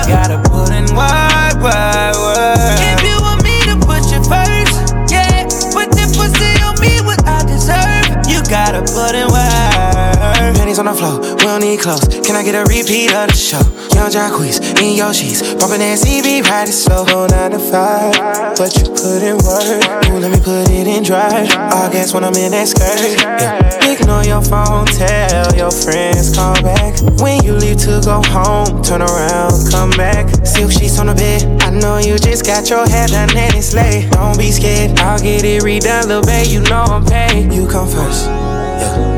Gotta 0.07 0.39
put 0.47 0.71
in 0.71 0.87
work, 0.95 1.59
work, 1.59 2.15
work. 2.15 2.79
If 2.79 3.03
you 3.03 3.19
want 3.19 3.43
me 3.43 3.59
to 3.67 3.75
put 3.83 4.07
you 4.07 4.23
first, 4.23 4.95
yeah. 5.11 5.43
Put 5.75 5.91
the 5.91 6.07
pussy 6.15 6.63
on 6.63 6.79
me, 6.79 7.03
what 7.03 7.19
I 7.27 7.43
deserve. 7.43 8.07
You 8.31 8.39
gotta 8.47 8.87
put 8.87 9.19
in 9.19 9.27
work. 9.27 10.55
Pennies 10.55 10.79
on 10.79 10.87
the 10.87 10.95
floor 10.95 11.34
we 11.45 11.51
don't 11.51 11.61
need 11.61 11.79
clothes. 11.79 12.25
Can 12.25 12.35
I 12.35 12.41
get 12.41 12.55
a 12.57 12.65
repeat 12.65 13.13
of 13.13 13.29
the 13.29 13.37
show? 13.37 13.61
Young 13.93 14.09
Jacquees, 14.09 14.57
in 14.81 14.97
your 14.97 15.13
sheets, 15.13 15.53
bumping 15.61 15.77
that 15.77 16.01
CV, 16.01 16.41
ride 16.41 16.67
it 16.67 16.73
slow. 16.73 17.05
Go 17.05 17.27
nine 17.27 17.51
to 17.51 17.59
five, 17.59 18.57
but 18.57 18.73
you 18.73 18.89
put 18.89 19.21
in 19.21 19.37
work. 19.45 19.85
Ooh, 20.09 20.17
let 20.17 20.33
me 20.33 20.41
put 20.41 20.65
it 20.73 20.87
in 20.89 21.03
drive. 21.03 21.45
I 21.53 21.89
guess 21.93 22.15
when 22.15 22.23
I'm 22.23 22.33
in 22.33 22.49
that 22.49 22.65
skirt. 22.65 22.97
Yeah. 23.21 23.61
Ignore 23.85 24.25
your 24.25 24.41
phone, 24.41 24.89
tell 24.89 25.53
your 25.53 25.69
friends, 25.69 26.33
call 26.33 26.57
back. 26.65 26.97
When 27.21 27.37
you 27.45 27.53
leave 27.53 27.77
to 27.85 28.01
go 28.01 28.25
home, 28.25 28.81
turn 28.81 29.05
around, 29.05 29.53
come 29.69 29.91
back. 29.93 30.25
Silk 30.41 30.71
sheets 30.71 30.97
on 30.97 31.05
the 31.05 31.13
bed. 31.13 31.45
I 31.61 31.69
know 31.69 31.99
you 32.01 32.17
just 32.17 32.43
got 32.43 32.67
your 32.73 32.89
hair 32.89 33.05
done 33.05 33.29
and 33.37 33.53
it's 33.53 33.75
late. 33.77 34.09
Don't 34.09 34.35
be 34.35 34.49
scared, 34.49 34.97
I'll 34.97 35.21
get 35.21 35.45
it 35.45 35.61
redone, 35.61 36.09
little 36.09 36.25
babe. 36.25 36.47
You 36.49 36.61
know 36.65 36.89
I'm 36.89 37.05
paid. 37.05 37.53
You 37.53 37.67
come 37.69 37.87
first. 37.87 38.25
Yeah. 38.25 39.14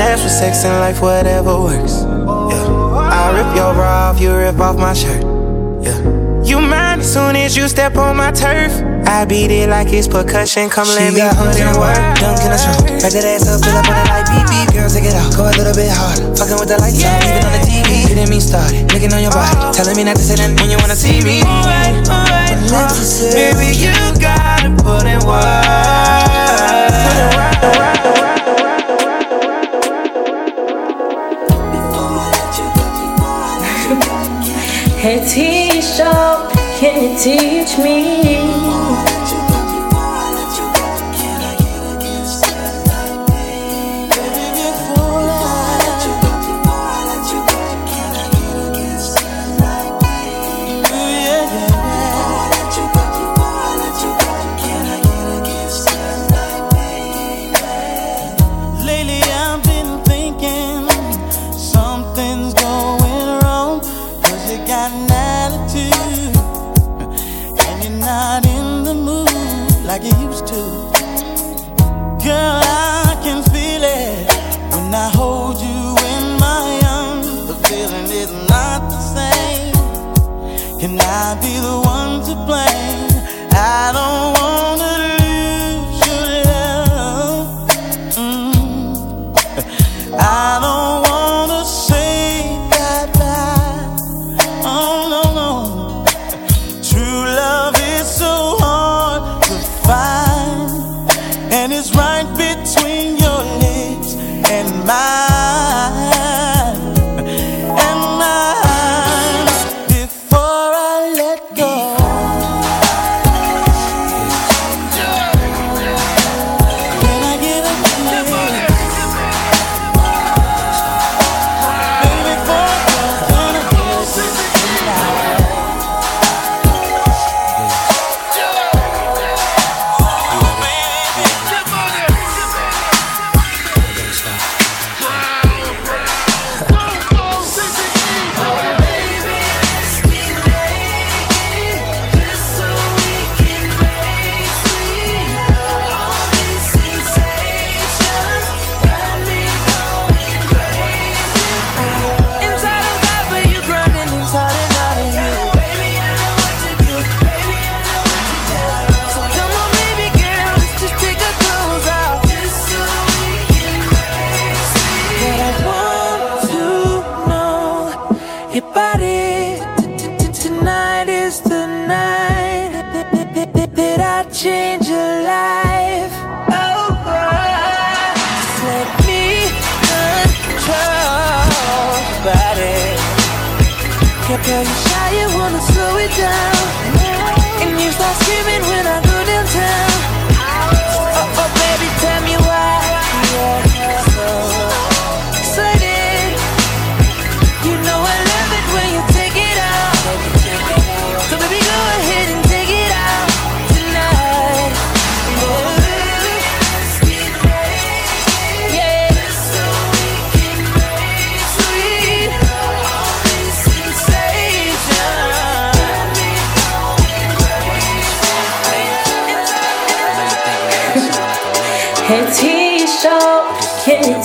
That's 0.00 0.22
for 0.22 0.32
sex 0.32 0.64
and 0.64 0.80
life, 0.80 1.02
whatever 1.02 1.60
works. 1.60 2.00
Yeah. 2.00 3.12
I 3.12 3.36
rip 3.36 3.52
your 3.52 3.76
bra 3.76 4.08
off, 4.08 4.16
you 4.16 4.32
rip 4.32 4.56
off 4.56 4.80
my 4.80 4.94
shirt. 4.96 5.20
Yeah. 5.84 5.92
You 6.40 6.56
mind 6.56 7.04
as 7.04 7.12
soon 7.12 7.36
as 7.36 7.54
you 7.54 7.68
step 7.68 7.96
on 7.96 8.16
my 8.16 8.32
turf. 8.32 8.72
I 9.04 9.26
beat 9.28 9.52
it 9.52 9.68
like 9.68 9.92
it's 9.92 10.08
percussion. 10.08 10.70
Come 10.70 10.88
She 10.88 10.96
let 10.96 11.12
me 11.12 11.20
put 11.36 11.52
in 11.52 11.68
work. 11.76 12.00
dunk 12.16 12.40
in 12.40 12.48
a 12.48 12.56
trunk. 12.56 12.96
Back 13.04 13.12
that 13.12 13.28
ass 13.28 13.44
up, 13.44 13.60
fill 13.60 13.76
up 13.76 13.92
on 13.92 14.00
it 14.00 14.08
like 14.08 14.24
beep 14.32 14.46
beep. 14.48 14.68
Girl, 14.72 14.88
take 14.88 15.04
it 15.04 15.12
out, 15.12 15.36
go 15.36 15.44
a 15.44 15.52
little 15.52 15.76
bit 15.76 15.92
harder. 15.92 16.32
Fucking 16.32 16.56
with 16.56 16.72
the 16.72 16.80
lights 16.80 17.04
on, 17.04 17.20
even 17.20 17.44
on 17.44 17.52
the 17.52 17.62
TV. 17.68 18.08
Getting 18.08 18.30
me 18.32 18.40
started, 18.40 18.88
looking 18.96 19.12
on 19.12 19.20
your 19.20 19.36
body, 19.36 19.52
oh. 19.52 19.68
telling 19.76 20.00
me 20.00 20.08
not 20.08 20.16
to 20.16 20.24
say 20.24 20.40
that 20.40 20.48
when 20.56 20.72
you 20.72 20.80
wanna 20.80 20.96
see 20.96 21.20
me. 21.20 21.44
Alright, 21.44 22.08
alright, 22.08 22.56
baby, 23.36 23.76
you 23.76 23.92
gotta 24.16 24.72
put 24.80 25.04
in 25.04 25.20
work. 25.28 26.19
Hey 35.00 35.18
Tisha, 35.20 36.50
can 36.78 37.02
you 37.02 37.18
teach 37.18 37.78
me? 37.78 38.79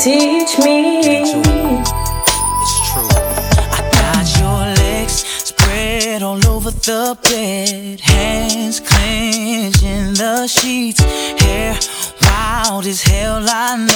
Can 0.05 0.21
you 0.21 0.45
teach 0.45 1.33
me? 1.47 1.81
Got 3.97 4.27
your 4.39 4.61
legs 4.81 5.25
spread 5.49 6.21
all 6.21 6.45
over 6.47 6.69
the 6.69 7.17
bed, 7.23 7.99
hands 8.01 8.79
clenching 8.81 10.13
the 10.13 10.47
sheets, 10.47 11.01
hair 11.41 11.75
wild 12.21 12.85
as 12.85 13.01
hell. 13.01 13.43
I 13.47 13.77
know 13.87 13.94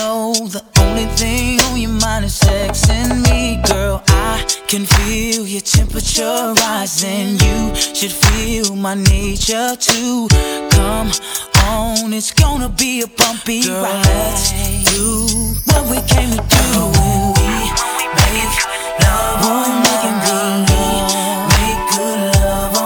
can 4.70 4.86
feel 4.86 5.48
your 5.48 5.62
temperature 5.62 6.54
rising. 6.62 7.40
You 7.40 7.74
should 7.76 8.12
feel 8.12 8.76
my 8.76 8.94
nature 8.94 9.76
too. 9.76 10.28
Come 10.70 11.10
on, 11.66 12.14
it's 12.14 12.32
gonna 12.32 12.70
be 12.70 13.02
a 13.02 13.08
bumpy 13.08 13.64
girl, 13.64 13.82
ride. 13.82 14.06
Let's 14.06 14.52
do 14.94 15.26
what 15.66 15.90
we 15.90 15.98
came 16.06 16.30
to 16.30 16.44
do 16.54 16.86
when 16.94 17.34
we 17.42 17.50
make 18.22 18.58
love 19.02 19.42
all 19.50 19.70
night. 19.82 20.22
When 20.30 20.54
we 20.70 20.86
make 21.50 21.82
good 21.90 22.20
love 22.38 22.78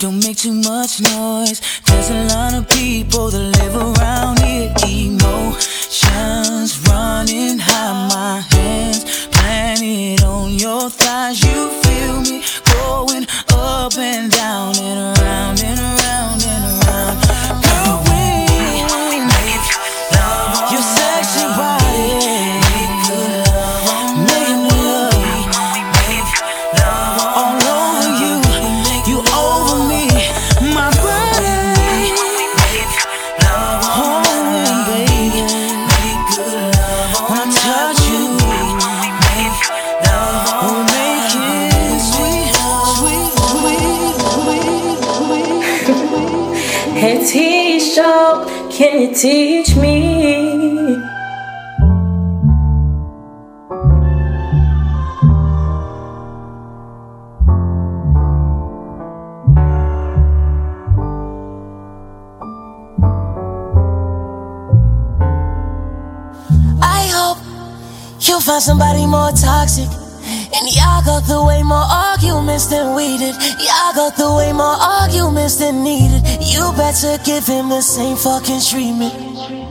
don't 0.00 0.24
make 0.24 0.38
too 0.38 0.54
much 0.54 1.02
noise. 1.02 1.60
There's 1.84 2.08
a 2.08 2.24
lot 2.34 2.54
of 2.54 2.66
people 2.68 3.28
that 3.28 3.38
live 3.58 3.76
around 3.76 4.38
here. 4.42 4.72
Emotions 4.88 6.80
running 6.88 7.58
high, 7.58 8.08
my 8.08 8.40
hands 8.40 9.28
planted 9.28 10.24
on 10.24 10.54
your 10.54 10.88
thighs. 10.88 11.42
You 11.42 11.59
you 49.00 49.14
teach 49.14 49.76
me? 49.76 50.96
I 66.82 67.08
hope 67.08 67.38
you'll 68.20 68.40
find 68.40 68.62
somebody 68.62 69.06
more 69.06 69.30
toxic. 69.32 69.99
And 70.52 70.66
y'all 70.74 71.02
go 71.04 71.20
through 71.20 71.46
way 71.46 71.62
more 71.62 71.86
arguments 71.88 72.66
than 72.66 72.94
we 72.94 73.18
did. 73.18 73.34
Y'all 73.62 73.94
go 73.94 74.10
through 74.10 74.36
way 74.38 74.52
more 74.52 74.76
arguments 74.76 75.56
than 75.56 75.84
needed. 75.84 76.22
You 76.42 76.72
better 76.76 77.18
give 77.24 77.46
him 77.46 77.68
the 77.68 77.80
same 77.82 78.16
fucking 78.16 78.60
treatment. 78.60 79.14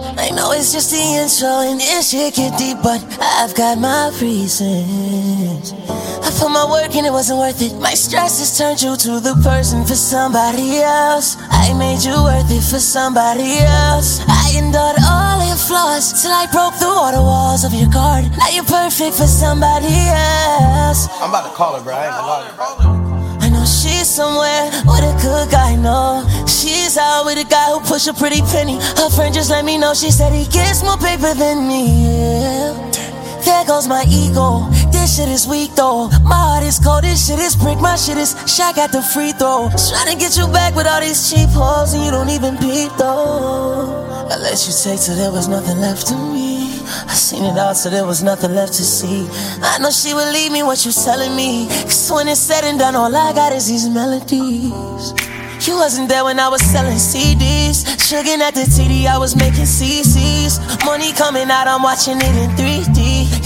I 0.01 0.29
know 0.31 0.51
it's 0.51 0.71
just 0.71 0.91
the 0.91 0.97
intro 0.97 1.67
and 1.67 1.79
this 1.79 2.11
shit 2.11 2.35
get 2.35 2.57
deep, 2.57 2.77
but 2.81 3.03
I've 3.19 3.53
got 3.55 3.77
my 3.77 4.11
reasons. 4.21 5.73
I 6.23 6.31
put 6.39 6.51
my 6.51 6.63
work 6.69 6.95
in, 6.95 7.03
it 7.03 7.11
wasn't 7.11 7.39
worth 7.39 7.61
it. 7.61 7.75
My 7.79 7.93
stress 7.93 8.39
has 8.39 8.57
turned 8.57 8.81
you 8.81 8.95
to 8.95 9.19
the 9.19 9.35
person 9.43 9.83
for 9.83 9.95
somebody 9.95 10.79
else. 10.79 11.35
I 11.51 11.73
made 11.73 11.99
you 12.03 12.15
worth 12.23 12.49
it 12.49 12.63
for 12.63 12.79
somebody 12.79 13.59
else. 13.59 14.21
I 14.27 14.55
endured 14.55 15.03
all 15.03 15.45
your 15.45 15.57
flaws 15.57 16.21
till 16.21 16.31
I 16.31 16.47
broke 16.51 16.79
the 16.79 16.87
water 16.87 17.21
walls 17.21 17.65
of 17.65 17.73
your 17.73 17.89
guard. 17.89 18.23
Now 18.37 18.47
you're 18.49 18.63
perfect 18.63 19.17
for 19.17 19.27
somebody 19.27 19.91
else. 19.91 21.09
I'm 21.19 21.29
about 21.29 21.49
to 21.49 21.55
call 21.55 21.75
her, 21.75 21.83
bro. 21.83 21.93
I 21.95 22.05
ain't 22.05 22.15
gonna 22.15 22.99
lie. 23.03 23.08
Somewhere 24.03 24.71
with 24.85 25.03
a 25.03 25.15
good 25.21 25.51
guy, 25.51 25.75
no. 25.75 26.25
She's 26.47 26.97
out 26.97 27.25
with 27.25 27.37
a 27.37 27.43
guy 27.43 27.71
who 27.71 27.79
push 27.81 28.07
a 28.07 28.13
pretty 28.13 28.41
penny. 28.41 28.75
Her 28.97 29.09
friend 29.09 29.33
just 29.33 29.49
let 29.49 29.63
me 29.63 29.77
know, 29.77 29.93
she 29.93 30.11
said 30.11 30.33
he 30.33 30.45
gets 30.45 30.83
more 30.83 30.97
paper 30.97 31.33
than 31.33 31.67
me. 31.67 32.07
Yeah. 32.07 32.89
There 33.45 33.65
goes 33.65 33.87
my 33.87 34.03
ego. 34.09 34.67
This 34.91 35.17
shit 35.17 35.29
is 35.29 35.47
weak 35.47 35.75
though. 35.75 36.09
My 36.23 36.35
heart 36.35 36.63
is 36.63 36.79
cold. 36.79 37.03
This 37.03 37.27
shit 37.27 37.39
is 37.39 37.55
brick. 37.55 37.79
My 37.79 37.95
shit 37.95 38.17
is 38.17 38.35
Shaq 38.45 38.77
at 38.77 38.91
the 38.91 39.01
free 39.01 39.31
throw. 39.31 39.69
Trying 39.89 40.11
to 40.11 40.17
get 40.19 40.35
you 40.37 40.47
back 40.47 40.75
with 40.75 40.87
all 40.87 41.01
these 41.01 41.29
cheap 41.29 41.49
hoes 41.49 41.93
and 41.93 42.03
you 42.03 42.11
don't 42.11 42.29
even 42.29 42.57
peep 42.57 42.91
though. 42.97 44.27
I 44.29 44.37
let 44.37 44.59
you 44.67 44.73
take 44.73 44.99
till 44.99 45.15
there 45.15 45.31
was 45.31 45.47
nothing 45.47 45.79
left 45.79 46.07
to 46.07 46.15
me. 46.15 46.58
I 47.07 47.13
seen 47.13 47.43
it 47.43 47.57
all 47.57 47.75
so 47.75 47.89
there 47.89 48.05
was 48.05 48.23
nothing 48.23 48.53
left 48.53 48.73
to 48.73 48.83
see. 48.83 49.27
I 49.61 49.77
know 49.79 49.91
she 49.91 50.13
would 50.13 50.31
leave 50.33 50.51
me 50.51 50.63
what 50.63 50.83
you're 50.83 50.93
telling 50.93 51.35
me. 51.35 51.67
Cause 51.67 52.11
when 52.11 52.27
it's 52.27 52.39
said 52.39 52.63
and 52.63 52.79
done, 52.79 52.95
all 52.95 53.15
I 53.15 53.33
got 53.33 53.53
is 53.53 53.67
these 53.67 53.87
melodies. 53.87 55.13
You 55.67 55.75
wasn't 55.75 56.07
there 56.07 56.23
when 56.23 56.39
I 56.39 56.47
was 56.47 56.61
selling 56.61 56.97
CDs. 56.97 57.83
Sugar 57.99 58.41
at 58.41 58.55
the 58.55 58.61
TD, 58.61 59.05
I 59.05 59.17
was 59.17 59.35
making 59.35 59.67
CCs. 59.67 60.85
Money 60.85 61.11
coming 61.13 61.51
out, 61.51 61.67
I'm 61.67 61.83
watching 61.83 62.17
it 62.17 62.35
in 62.35 62.49
3D. 62.55 62.78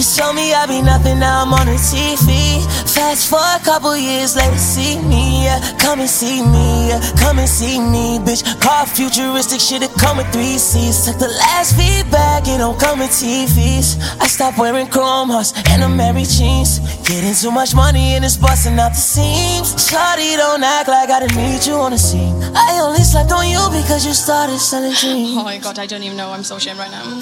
You 0.04 0.18
told 0.20 0.36
me 0.36 0.52
I'd 0.52 0.68
be 0.68 0.82
nothing, 0.82 1.20
now 1.20 1.44
I'm 1.44 1.54
on 1.54 1.66
the 1.66 1.80
TV. 1.80 2.60
Fast 2.92 3.30
for 3.30 3.40
a 3.40 3.60
couple 3.64 3.96
years 3.96 4.36
later, 4.36 4.58
see 4.58 5.00
me. 5.00 5.46
Yeah. 5.46 5.62
Come 5.80 6.02
and 6.02 6.10
see 6.10 6.44
me, 6.44 6.90
yeah. 6.90 7.00
come 7.16 7.40
and 7.40 7.48
see 7.48 7.80
me, 7.80 8.20
bitch. 8.20 8.44
Car 8.60 8.86
futuristic 8.86 9.62
shit, 9.62 9.82
it 9.82 9.92
come 9.96 10.18
with 10.18 10.28
three 10.34 10.58
C's. 10.58 11.06
Took 11.06 11.20
the 11.20 11.30
last 11.30 11.78
feedback, 11.80 12.44
it 12.50 12.58
don't 12.58 12.78
come 12.78 13.00
with 13.00 13.12
TVs. 13.12 13.96
I 14.20 14.28
stopped 14.28 14.58
wearing 14.58 14.88
chrome 14.88 15.30
hearts 15.30 15.54
and 15.72 15.82
Amiri 15.82 16.28
jeans. 16.28 16.80
Getting 17.08 17.34
too 17.34 17.52
much 17.52 17.74
money 17.74 18.16
and 18.20 18.26
it's 18.26 18.36
busting 18.36 18.78
out 18.78 18.92
the 18.92 19.00
seams. 19.00 19.72
Shawty, 19.88 20.36
don't 20.36 20.64
act 20.64 20.90
like 20.90 21.12
I 21.12 21.22
didn't 21.22 21.38
need 21.38 21.66
you 21.66 21.76
on 21.76 21.92
the 21.92 21.98
scene. 21.98 22.36
I 22.54 22.78
only 22.84 23.04
slept 23.08 23.32
on 23.32 23.48
you 23.48 23.64
because 23.72 24.06
you 24.06 24.12
started 24.14 24.60
selling 24.60 24.96
dreams. 25.00 25.38
Oh 25.40 25.46
my 25.46 25.60
god, 25.60 25.80
I 25.80 25.86
don't 25.86 26.04
even 26.04 26.18
know. 26.18 26.34
I'm 26.34 26.44
so 26.44 26.58
ashamed 26.58 26.80
right 26.80 26.92
now. 26.92 27.20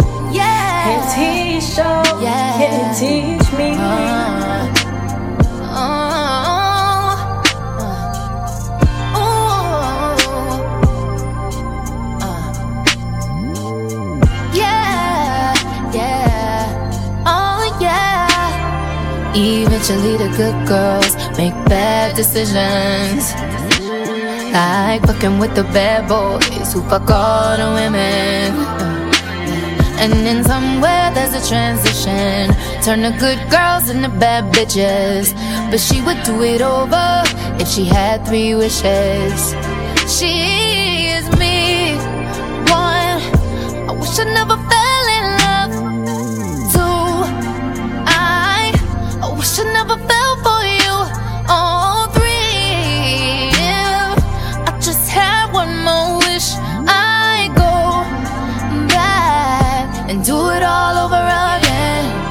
Hey 0.88 0.96
Tisha, 1.12 2.00
can 2.56 2.72
you 2.72 2.88
teach 2.96 3.44
me? 3.58 3.76
Uh, 3.76 4.72
uh, 5.60 7.12
uh. 9.12 10.16
Yeah, 14.54 15.52
yeah, 15.92 16.64
oh 17.26 17.68
yeah. 17.82 19.34
Eventually, 19.36 20.16
the 20.16 20.30
good 20.40 20.56
girls 20.66 21.12
make 21.36 21.52
bad 21.68 22.16
decisions. 22.16 23.34
Like 24.54 25.02
fucking 25.04 25.38
with 25.38 25.54
the 25.54 25.64
bad 25.64 26.08
boys 26.08 26.72
who 26.72 26.80
fuck 26.88 27.10
all 27.10 27.58
the 27.58 27.68
women. 27.76 28.87
And 30.00 30.12
then 30.12 30.44
somewhere 30.44 31.10
there's 31.12 31.34
a 31.34 31.44
transition. 31.48 32.54
Turn 32.82 33.02
the 33.02 33.10
good 33.18 33.40
girls 33.50 33.88
into 33.88 34.08
bad 34.08 34.44
bitches. 34.54 35.34
But 35.70 35.80
she 35.80 36.00
would 36.02 36.22
do 36.22 36.42
it 36.42 36.62
over 36.62 37.22
if 37.60 37.68
she 37.68 37.84
had 37.84 38.24
three 38.24 38.54
wishes. 38.54 39.54
She 40.06 41.10
is 41.16 41.26
me. 41.36 41.96
One, 42.70 43.18
I 43.88 43.92
wish 43.98 44.18
I 44.20 44.24
never 44.24 44.56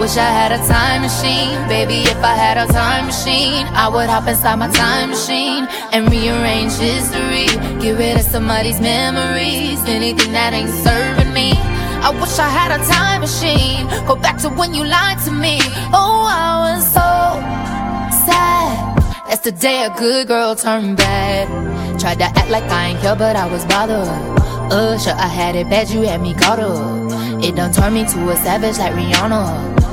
I 0.07 0.09
wish 0.09 0.19
I 0.19 0.31
had 0.31 0.51
a 0.53 0.57
time 0.65 1.01
machine, 1.01 1.67
baby. 1.67 2.07
If 2.09 2.23
I 2.23 2.33
had 2.33 2.55
a 2.55 2.65
time 2.71 3.07
machine, 3.07 3.67
I 3.75 3.89
would 3.89 4.07
hop 4.07 4.25
inside 4.25 4.55
my 4.55 4.69
time 4.69 5.09
machine 5.09 5.67
and 5.91 6.09
rearrange 6.09 6.71
history. 6.79 7.47
Get 7.81 7.97
rid 7.97 8.15
of 8.15 8.23
somebody's 8.23 8.79
memories, 8.79 9.83
anything 9.83 10.31
that 10.31 10.53
ain't 10.53 10.69
serving 10.69 11.33
me. 11.33 11.51
I 12.07 12.11
wish 12.21 12.39
I 12.39 12.47
had 12.47 12.71
a 12.71 12.79
time 12.87 13.19
machine, 13.19 13.83
go 14.07 14.15
back 14.15 14.37
to 14.43 14.49
when 14.49 14.73
you 14.73 14.85
lied 14.85 15.19
to 15.25 15.31
me. 15.31 15.59
Oh, 15.91 16.23
I 16.23 16.71
was 16.71 16.85
so 16.87 17.09
sad. 18.23 19.27
That's 19.27 19.41
the 19.41 19.51
day 19.51 19.83
a 19.83 19.89
good 19.89 20.29
girl 20.29 20.55
turned 20.55 20.95
bad. 20.95 21.99
Tried 21.99 22.19
to 22.19 22.31
act 22.31 22.49
like 22.49 22.63
I 22.71 22.91
ain't 22.91 23.01
care, 23.01 23.17
but 23.17 23.35
I 23.35 23.51
was 23.51 23.65
bothered. 23.65 24.07
Uh, 24.71 24.97
sure, 24.99 25.11
I 25.15 25.27
had 25.27 25.57
it 25.57 25.69
bad, 25.69 25.89
you 25.89 26.03
had 26.03 26.21
me 26.21 26.33
caught 26.33 26.59
up. 26.59 27.43
It 27.43 27.57
done 27.57 27.73
turned 27.73 27.95
me 27.95 28.05
to 28.05 28.29
a 28.29 28.37
savage 28.37 28.77
like 28.77 28.93
Rihanna. 28.93 29.86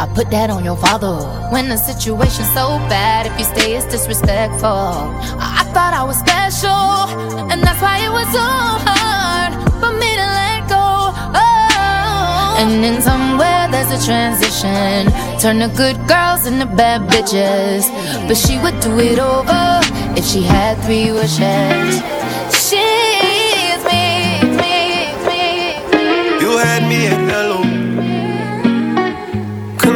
I 0.00 0.06
put 0.06 0.30
that 0.30 0.48
on 0.48 0.64
your 0.64 0.78
father. 0.78 1.12
When 1.52 1.68
the 1.68 1.76
situation's 1.76 2.48
so 2.56 2.80
bad, 2.88 3.26
if 3.28 3.38
you 3.38 3.44
stay, 3.44 3.76
it's 3.76 3.84
disrespectful. 3.84 5.04
I, 5.36 5.60
thought 5.76 5.92
I 5.92 6.02
was 6.08 6.16
special, 6.16 7.52
and 7.52 7.60
that's 7.62 7.82
why 7.84 8.00
it 8.00 8.08
was 8.08 8.24
so 8.32 8.40
hard 8.40 9.52
for 9.76 9.92
me 10.00 10.10
to 10.16 10.26
let 10.40 10.64
go. 10.72 11.12
Oh. 11.36 12.56
And 12.64 12.82
then 12.82 13.02
somewhere 13.02 13.68
there's 13.68 13.92
a 13.92 14.00
transition. 14.00 15.12
Turn 15.36 15.58
the 15.60 15.68
good 15.76 16.00
girls 16.08 16.46
into 16.48 16.64
bad 16.64 17.04
bitches. 17.12 17.84
But 18.26 18.38
she 18.38 18.56
would 18.64 18.80
do 18.80 18.96
it 19.00 19.18
over 19.18 19.84
if 20.16 20.24
she 20.24 20.40
had 20.40 20.80
three 20.80 21.12
wishes. 21.12 22.00
She 22.56 22.80
is 23.68 23.84
me, 23.84 24.40
me, 24.64 25.12
me, 25.28 25.44
me. 25.92 26.40
You 26.40 26.56
had 26.56 26.88
me 26.88 27.04
at 27.12 27.20
hello. 27.28 27.49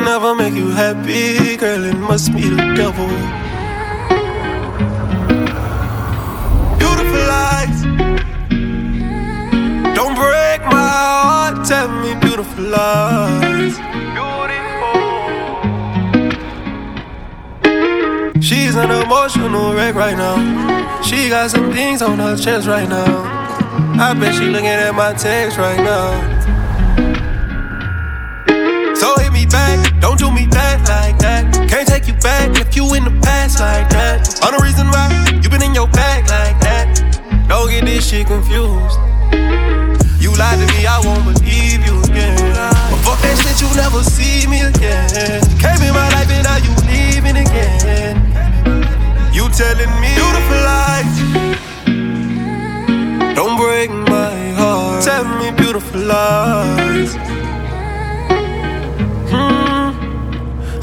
Never 0.05 0.35
make 0.35 0.53
you 0.55 0.69
happy, 0.69 1.57
girl. 1.57 1.83
It 1.83 1.97
must 1.97 2.33
be 2.35 2.43
the 2.43 2.75
devil. 2.77 3.09
Beautiful 6.79 7.23
lies. 7.33 7.83
Don't 9.97 10.15
break 10.15 10.61
my 10.71 10.89
heart. 11.25 11.67
Tell 11.67 11.89
me 11.89 12.15
beautiful 12.21 12.65
lies. 12.65 13.77
She's 18.45 18.77
an 18.77 18.91
emotional 18.91 19.73
wreck 19.73 19.95
right 19.95 20.17
now. 20.17 21.01
She 21.01 21.31
got 21.31 21.51
some 21.51 21.73
things 21.73 22.03
on 22.03 22.19
her 22.19 22.37
chest 22.37 22.69
right 22.69 22.89
now. 22.89 23.25
I 23.99 24.13
bet 24.13 24.35
she 24.35 24.51
looking 24.51 24.67
at 24.69 24.95
my 24.95 25.15
text 25.15 25.57
right 25.57 25.79
now. 25.79 26.34
Back, 29.47 29.79
don't 30.01 30.19
do 30.19 30.31
me 30.31 30.47
bad 30.47 30.81
like 30.89 31.19
that. 31.19 31.53
Can't 31.69 31.89
take 31.89 32.07
you 32.07 32.15
back 32.15 32.59
if 32.61 32.77
you 32.77 32.85
in 32.95 33.05
the 33.05 33.15
past 33.23 33.61
like 33.61 33.89
that. 33.91 34.43
On 34.45 34.53
the 34.53 34.63
reason 34.63 34.87
why 34.89 35.09
you 35.43 35.49
been 35.49 35.63
in 35.63 35.75
your 35.75 35.89
bag 35.89 36.29
like 36.29 36.59
that. 36.61 36.89
Don't 37.49 37.71
get 37.71 37.85
this 37.85 38.09
shit 38.09 38.27
confused. 38.27 38.99
You 40.21 40.33
lied 40.37 40.59
to 40.61 40.67
me, 40.73 40.87
I 40.87 41.01
won't 41.05 41.25
believe 41.25 41.85
you 41.85 41.97
again. 42.05 42.37
But 42.91 43.01
fuck 43.05 43.21
that 43.23 43.37
shit, 43.43 43.61
you 43.61 43.69
never 43.77 44.03
see 44.03 44.47
me 44.47 44.63
again. 44.63 45.41
Came 45.61 45.83
in 45.85 45.93
my 45.93 46.09
life 46.17 46.31
and 46.31 46.45
now 46.45 46.59
you 46.63 46.73
leaving 46.89 47.37
again. 47.37 48.17
You 49.33 49.49
telling 49.53 49.93
me 50.01 50.11
beautiful 50.15 50.61
lies. 50.65 51.15
Don't 53.35 53.57
break 53.59 53.91
my 53.91 54.53
heart. 54.57 55.05
Tell 55.05 55.25
me 55.25 55.51
beautiful 55.53 56.01
lies. 56.01 57.24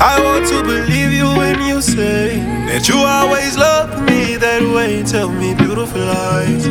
I 0.03 0.19
want 0.19 0.47
to 0.47 0.63
believe 0.63 1.13
you 1.13 1.27
when 1.37 1.61
you 1.61 1.79
say 1.79 2.39
that 2.65 2.89
you 2.89 2.95
always 2.95 3.55
love 3.55 4.01
me 4.09 4.35
that 4.35 4.63
way. 4.73 5.03
Tell 5.03 5.29
me 5.29 5.53
beautiful 5.53 6.01
lies. 6.01 6.65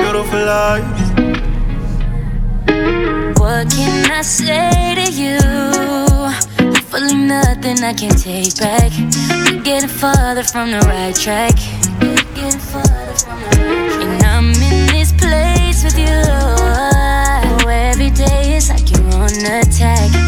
Beautiful 0.00 0.44
lies. 0.48 0.98
What 3.38 3.68
can 3.70 4.10
I 4.10 4.22
say 4.22 4.94
to 4.96 5.12
you? 5.12 5.36
Hopefully 6.72 7.14
nothing 7.14 7.84
I 7.84 7.92
can 7.92 8.16
take 8.16 8.56
back. 8.56 8.90
We're 9.28 9.62
getting 9.62 9.90
farther 9.90 10.44
from 10.44 10.70
the 10.70 10.80
right 10.88 11.14
track. 11.14 11.56
Getting 12.34 12.60
farther 12.60 13.14
from 13.20 13.40
the 13.42 13.60
right 13.60 13.90
track. 13.92 14.08
And 14.08 14.22
I'm 14.24 14.48
in 14.68 14.86
this 14.86 15.12
place 15.12 15.84
with 15.84 15.98
you. 15.98 16.16
Oh, 16.32 17.68
every 17.68 18.08
day 18.08 18.56
is 18.56 18.70
like 18.70 18.90
you're 18.90 19.04
on 19.12 19.28
attack. 19.44 20.27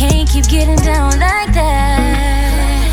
Can't 0.00 0.26
keep 0.26 0.48
getting 0.48 0.76
down 0.76 1.12
like 1.20 1.52
that. 1.52 2.88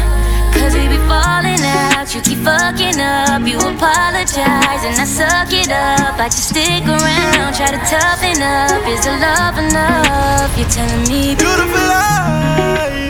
Cause 0.51 0.75
we 0.75 0.91
be 0.91 0.99
falling 1.07 1.63
out. 1.63 2.03
You 2.13 2.19
keep 2.19 2.43
fucking 2.43 2.99
up. 2.99 3.47
You 3.47 3.55
apologize 3.63 4.84
and 4.84 4.99
I 4.99 5.07
suck 5.07 5.47
it 5.55 5.71
up. 5.71 6.19
I 6.19 6.27
just 6.27 6.49
stick 6.51 6.84
around. 6.84 7.55
Try 7.55 7.71
to 7.71 7.79
toughen 7.88 8.43
up. 8.43 8.84
Is 8.91 9.07
the 9.07 9.15
love 9.23 9.55
enough? 9.55 10.51
You're 10.59 10.67
telling 10.67 11.07
me 11.07 11.39
Beautiful 11.39 11.79
lies. 11.79 13.07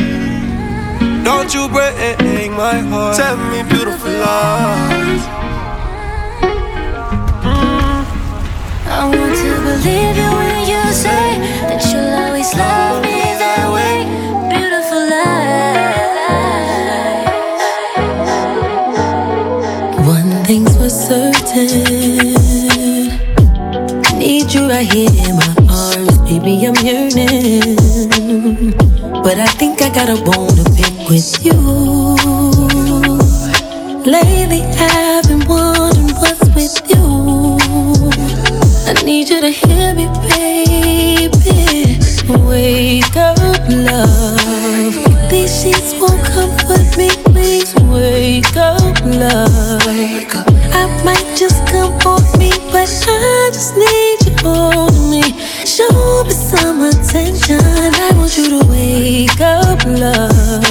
Don't 1.25 1.49
you 1.57 1.65
break 1.65 2.53
my 2.53 2.77
heart. 2.93 3.17
Tell 3.17 3.35
me 3.49 3.63
beautiful 3.65 4.13
lies. 4.13 5.25
I 8.93 9.09
want 9.09 9.33
to 9.41 9.51
believe 9.65 10.17
you 10.21 10.29
when 10.37 10.69
you 10.69 10.85
say 10.93 11.41
that 11.65 11.81
you'll 11.89 12.13
always 12.13 12.53
love 12.53 13.01
me 13.01 13.06
right 24.67 24.91
here 24.91 25.09
in 25.09 25.35
my 25.35 25.55
arms, 25.69 26.17
baby. 26.27 26.65
I'm 26.67 26.75
yearning. 26.83 27.77
But 29.23 29.39
I 29.39 29.47
think 29.59 29.81
I 29.81 29.89
got 29.89 30.09
a 30.09 30.21
bone 30.21 30.49
to 30.59 30.63
pick 30.75 31.09
with 31.09 31.45
you. 31.45 31.57
Lately, 34.03 34.61
I've 34.77 35.27
been 35.27 35.47
wondering 35.47 36.13
what's 36.19 36.47
with 36.55 36.77
you. 36.89 37.57
I 38.87 38.93
need 39.05 39.29
you 39.29 39.41
to 39.41 39.49
hear 39.49 39.93
me, 39.93 40.07
baby. 40.27 41.99
Wake 42.45 43.15
up, 43.15 43.37
love. 43.69 45.29
These 45.29 45.61
sheets 45.61 45.93
won't 45.99 46.23
comfort 46.25 46.97
me. 46.97 47.09
Please 47.31 47.73
wake 47.93 48.57
up, 48.57 48.99
love. 49.05 49.81
I 49.87 51.01
might 51.05 51.37
just 51.37 51.65
come 51.67 51.93
on 52.05 52.21
me, 52.37 52.51
but 52.71 52.89
I 53.07 53.49
just 53.53 53.75
need 53.77 54.06
me. 55.11 55.23
Show 55.65 56.23
me 56.23 56.31
some 56.31 56.81
attention. 56.81 57.59
I 57.61 58.11
want 58.15 58.37
you 58.37 58.49
to 58.55 58.61
wake 58.67 59.41
up, 59.41 59.85
love. 59.85 60.65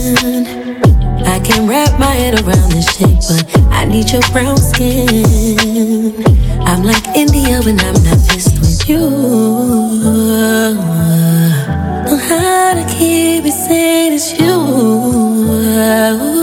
I 1.25 1.39
can 1.39 1.67
wrap 1.67 1.99
my 1.99 2.13
head 2.21 2.35
around 2.41 2.71
this 2.71 2.87
shit, 2.95 3.19
but 3.27 3.43
I 3.71 3.85
need 3.85 4.11
your 4.11 4.21
brown 4.31 4.57
skin. 4.57 6.13
I'm 6.61 6.83
like 6.83 7.07
India 7.15 7.61
when 7.61 7.79
I'm 7.79 7.97
not 8.03 8.19
pissed 8.27 8.59
with 8.59 8.89
you. 8.89 8.99
Know 12.05 12.17
how 12.29 12.73
to 12.73 12.83
keep 12.97 13.45
it 13.45 13.51
sane, 13.53 14.13
it's 14.13 14.39
you. 14.39 16.36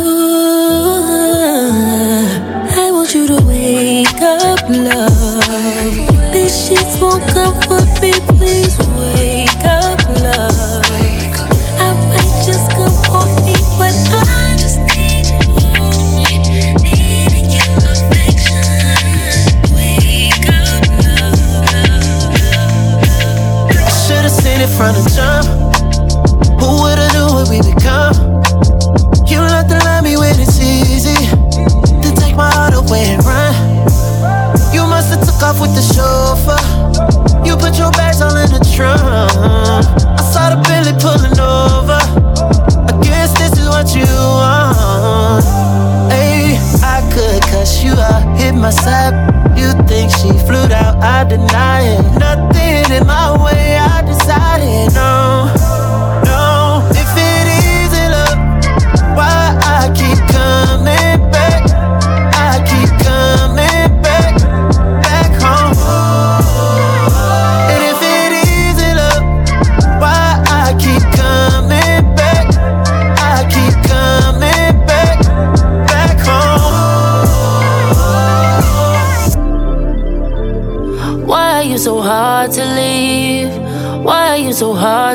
My 48.65 48.71
side. 48.71 49.15
You 49.59 49.69
think 49.87 50.11
she 50.11 50.31
flew 50.47 50.67
out, 50.83 50.97
I 51.05 51.25
deny 51.25 51.81
it. 51.95 52.03
Nothing 52.19 52.97
in 52.97 53.07
my 53.07 53.29
way, 53.45 53.64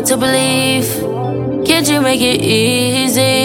to 0.09 0.17
believe? 0.17 0.89
Can't 1.67 1.87
you 1.87 2.01
make 2.01 2.19
it 2.19 2.41
easy 2.41 3.38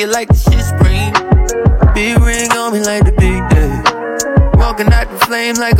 it 0.00 0.08
like 0.08 0.28
the 0.28 0.34
shit 0.34 0.64
spring. 0.64 1.12
Big 1.94 2.18
ring 2.20 2.50
on 2.52 2.72
me 2.72 2.80
like 2.80 3.04
the 3.04 3.12
big 3.12 3.40
day. 3.50 3.70
Walking 4.58 4.92
out 4.92 5.10
the 5.10 5.18
flame 5.26 5.56
like 5.56 5.76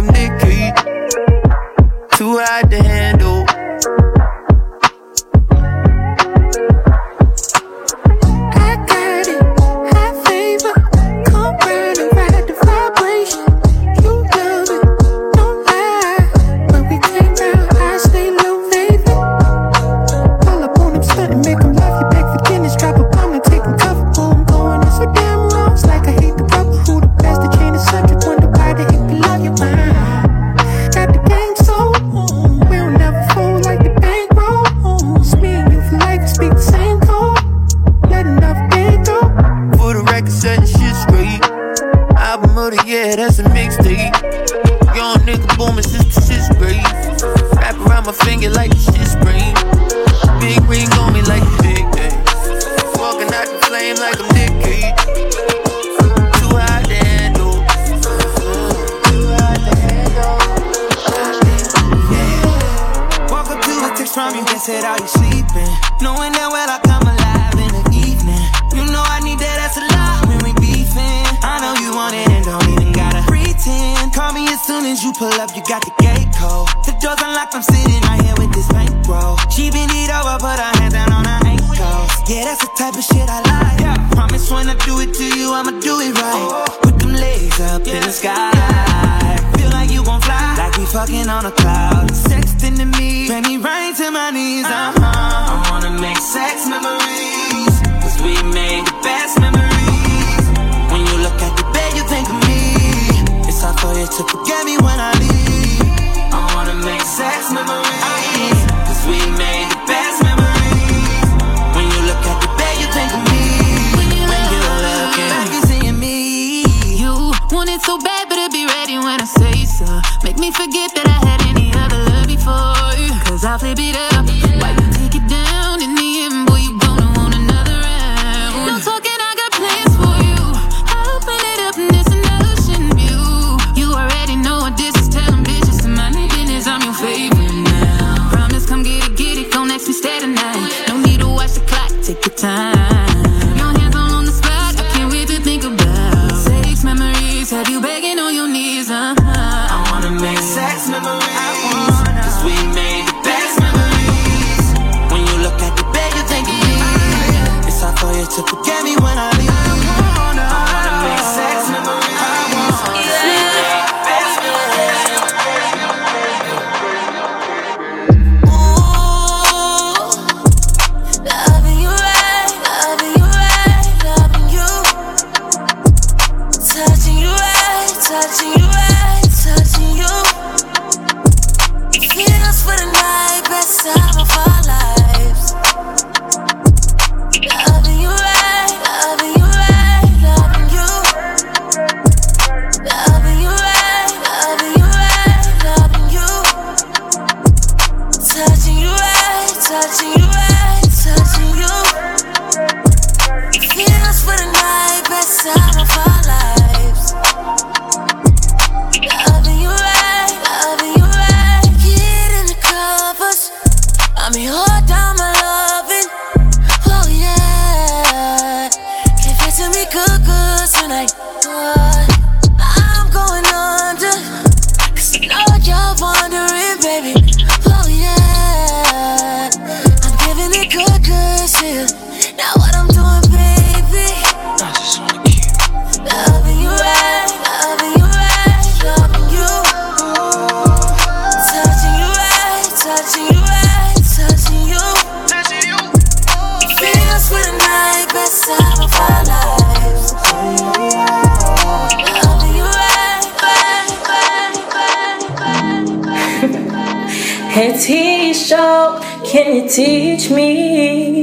Can 259.31 259.55
you 259.55 259.69
teach 259.69 260.29
me? 260.29 261.20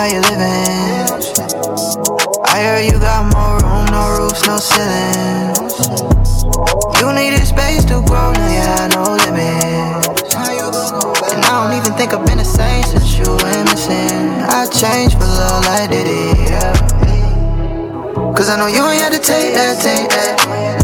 How 0.00 0.06
you 0.06 0.22
living? 0.32 1.12
I 2.46 2.64
heard 2.64 2.86
you 2.90 2.98
got 2.98 3.28
more 3.36 3.60
room, 3.60 3.84
no 3.92 4.16
roofs, 4.16 4.46
no 4.46 4.56
ceilings. 4.56 5.76
You 6.98 7.12
needed 7.12 7.46
space 7.46 7.84
to 7.84 8.00
grow, 8.08 8.32
now 8.32 8.48
you 8.48 8.64
had 8.64 8.94
no 8.96 9.02
limits. 9.12 10.32
And 11.36 11.44
I 11.44 11.68
don't 11.68 11.76
even 11.76 11.92
think 11.98 12.14
I've 12.14 12.24
been 12.24 12.38
the 12.38 12.44
same 12.44 12.82
since 12.84 13.18
you 13.18 13.28
went 13.44 13.68
missing. 13.68 14.40
I 14.48 14.64
changed 14.72 15.18
for 15.18 15.26
love, 15.26 15.66
I 15.66 15.86
did 15.86 16.06
it, 16.08 16.48
yeah. 16.48 16.72
Cause 18.32 18.48
I 18.48 18.56
know 18.56 18.68
you 18.68 18.82
ain't 18.88 19.02
had 19.02 19.12
to 19.12 19.18
take 19.18 19.52
that, 19.52 19.82
take 19.82 20.08
that. 20.08 20.79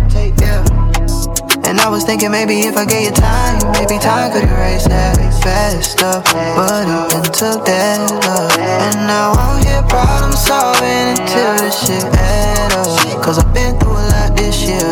I 1.86 1.88
was 1.88 2.02
thinking 2.02 2.32
maybe 2.32 2.66
if 2.66 2.76
I 2.76 2.84
gave 2.84 3.04
you 3.06 3.14
time, 3.14 3.62
maybe 3.78 4.02
time 4.02 4.32
could 4.32 4.42
erase 4.42 4.90
that 4.90 5.14
bad 5.46 5.78
stuff. 5.84 6.26
But 6.34 6.82
it 6.82 7.14
then 7.14 7.22
took 7.30 7.62
that 7.62 8.02
love. 8.26 8.50
And 8.58 9.06
now 9.06 9.30
I'm 9.38 9.62
here 9.62 9.86
problem 9.86 10.34
solving 10.34 11.14
until 11.14 11.54
this 11.62 11.86
shit 11.86 12.02
add 12.02 12.74
up. 12.74 13.22
Cause 13.22 13.38
I've 13.38 13.54
been 13.54 13.78
through 13.78 14.02
a 14.02 14.06
lot 14.18 14.34
this 14.34 14.66
year. 14.66 14.90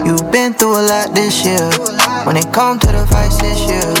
You've 0.00 0.32
been 0.32 0.56
through 0.56 0.80
a 0.80 0.84
lot 0.88 1.12
this 1.12 1.44
year. 1.44 1.68
When 2.24 2.40
it 2.40 2.48
come 2.56 2.80
to 2.80 2.88
the 2.88 3.04
fights 3.12 3.36
this 3.44 3.60
year, 3.68 3.92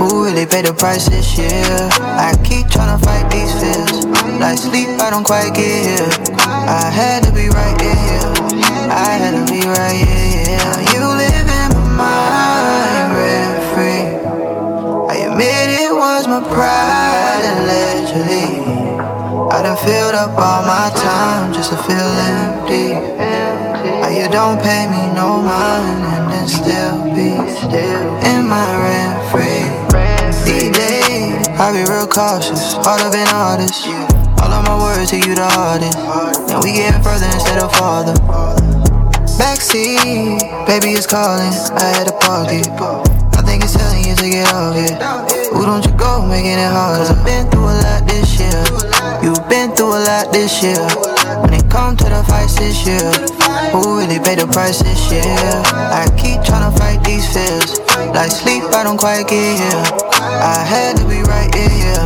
who 0.00 0.24
really 0.24 0.48
paid 0.48 0.64
the 0.64 0.72
price 0.72 1.04
this 1.12 1.36
year? 1.36 1.68
I 2.00 2.32
keep 2.48 2.64
trying 2.72 2.96
to 2.96 3.00
fight 3.04 3.28
these 3.28 3.52
fears. 3.60 4.08
Like 4.40 4.56
sleep, 4.56 4.88
I 5.04 5.12
don't 5.12 5.28
quite 5.28 5.52
get 5.52 5.68
here. 5.84 6.08
I 6.48 6.88
had 6.88 7.28
to 7.28 7.30
be 7.36 7.52
right 7.52 7.76
here. 7.76 8.24
I 8.88 9.20
had 9.20 9.36
to 9.36 9.44
be 9.52 9.60
right 9.68 10.00
here. 10.00 10.23
Was 16.26 16.40
my 16.40 16.48
pride, 16.48 17.44
allegedly. 17.58 18.64
I 19.52 19.62
done 19.62 19.76
filled 19.76 20.14
up 20.14 20.30
all 20.38 20.62
my 20.64 20.90
time 20.96 21.52
just 21.52 21.70
to 21.70 21.76
feel 21.76 22.10
empty. 22.32 22.94
How 24.00 24.08
you 24.08 24.28
don't 24.28 24.60
pay 24.62 24.86
me 24.88 25.02
no 25.14 25.42
mind 25.42 26.00
and 26.14 26.32
then 26.32 26.48
still 26.48 26.96
be 27.12 27.36
in 28.28 28.48
my 28.48 28.64
rent 28.80 29.16
free. 29.30 29.68
These 30.44 30.72
days, 30.72 31.48
I 31.60 31.72
be 31.72 31.84
real 31.90 32.06
cautious, 32.06 32.74
harder 32.74 33.10
than 33.10 33.28
artists. 33.28 33.86
All 34.40 34.52
of 34.52 34.64
my 34.64 34.76
words 34.80 35.10
to 35.10 35.16
you 35.16 35.34
the 35.34 35.44
hardest. 35.44 35.98
And 36.50 36.62
we 36.62 36.72
getting 36.72 37.02
further 37.02 37.26
instead 37.26 37.62
of 37.62 37.72
farther. 37.76 38.14
Backseat, 39.36 40.40
baby 40.66 40.90
is 40.96 41.06
calling. 41.06 41.52
I 41.76 41.92
had 41.96 42.06
to 42.06 42.14
park 42.24 42.48
it. 42.50 42.68
I 43.36 43.42
think 43.42 43.64
it's 43.64 43.74
telling 43.74 44.04
you 44.04 44.14
to 44.16 44.30
get 44.30 44.52
off 44.54 44.76
it. 44.76 45.43
Who 45.54 45.64
don't 45.64 45.86
you 45.86 45.94
go 45.96 46.26
making 46.26 46.58
it 46.58 46.66
hard? 46.66 46.98
Cause 46.98 47.10
I've 47.14 47.24
been 47.24 47.46
through 47.48 47.70
a 47.70 47.78
lot 47.86 48.02
this 48.10 48.42
year. 48.42 48.58
You've 49.22 49.46
been 49.48 49.70
through 49.70 49.94
a 49.94 50.02
lot 50.02 50.32
this 50.34 50.62
year. 50.66 50.82
When 51.40 51.54
it 51.54 51.70
come 51.70 51.96
to 51.96 52.04
the 52.10 52.26
fights 52.26 52.58
this 52.58 52.82
year, 52.82 53.06
who 53.70 54.02
really 54.02 54.18
paid 54.18 54.40
the 54.42 54.50
price 54.50 54.82
this 54.82 54.98
year? 55.14 55.22
I 55.94 56.10
keep 56.18 56.42
tryna 56.42 56.74
fight 56.76 57.04
these 57.06 57.30
fears. 57.30 57.78
Like 58.10 58.34
sleep, 58.34 58.64
I 58.74 58.82
don't 58.82 58.98
quite 58.98 59.30
get 59.30 59.54
here. 59.62 59.84
I 60.18 60.58
had 60.66 60.98
to 60.98 61.06
be 61.06 61.22
right 61.22 61.54
here. 61.54 62.02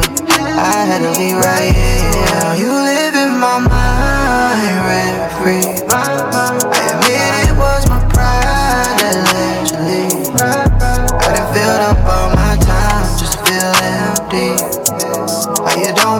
I 0.52 0.84
had 0.84 1.00
to 1.00 1.12
be 1.16 1.32
right 1.32 1.72
here. 1.72 2.52
You 2.60 2.68
live 2.68 3.16
in 3.16 3.32
my 3.40 3.64
mind, 3.64 4.76
rent 4.84 5.32
free. 5.40 5.64
I 5.88 6.52
admit 6.84 7.48
it 7.48 7.56
was 7.56 7.88
my 7.88 8.04
pride, 8.12 9.08
allegedly. 9.08 10.20
I 10.36 11.32
done 11.32 11.48
filled 11.56 11.80
up 11.80 11.98
all 12.04 12.28
my 12.36 12.37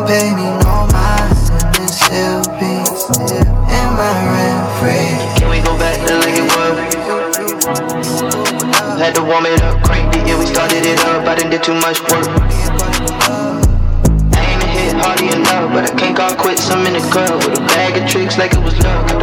pay 0.08 0.32
me 0.32 0.48
no 0.64 0.88
mind 0.88 1.36
and 1.52 1.68
then 1.76 1.88
still 1.88 2.40
be 2.56 2.80
in 2.80 3.88
my 3.92 4.16
rent 4.32 4.64
free? 4.80 5.12
Can 5.36 5.50
we 5.52 5.60
go 5.60 5.76
back 5.76 6.00
to 6.08 6.16
like 6.24 6.32
it 6.32 6.48
was? 6.56 6.76
Had 8.98 9.14
to 9.16 9.22
warm 9.22 9.44
it 9.44 9.60
up, 9.60 9.84
cranked 9.84 10.16
it, 10.16 10.26
yeah, 10.26 10.38
we 10.38 10.46
started 10.46 10.86
it 10.86 10.98
up. 11.04 11.28
I 11.28 11.34
didn't 11.34 11.50
did 11.50 11.62
too 11.62 11.74
much 11.74 12.00
work. 12.08 12.26
I 14.32 14.40
ain't 14.48 14.62
hit 14.64 14.96
hardy 14.96 15.28
enough, 15.28 15.72
but 15.74 15.84
I 15.84 15.94
can't 15.94 16.16
call 16.16 16.34
quits. 16.36 16.70
I'm 16.70 16.86
in 16.86 16.94
the 16.94 17.00
club 17.12 17.44
with 17.44 17.58
a 17.58 17.64
bag 17.76 18.02
of 18.02 18.08
tricks 18.08 18.38
like 18.38 18.54
it 18.54 18.64
was 18.64 18.82
luck. 18.82 19.17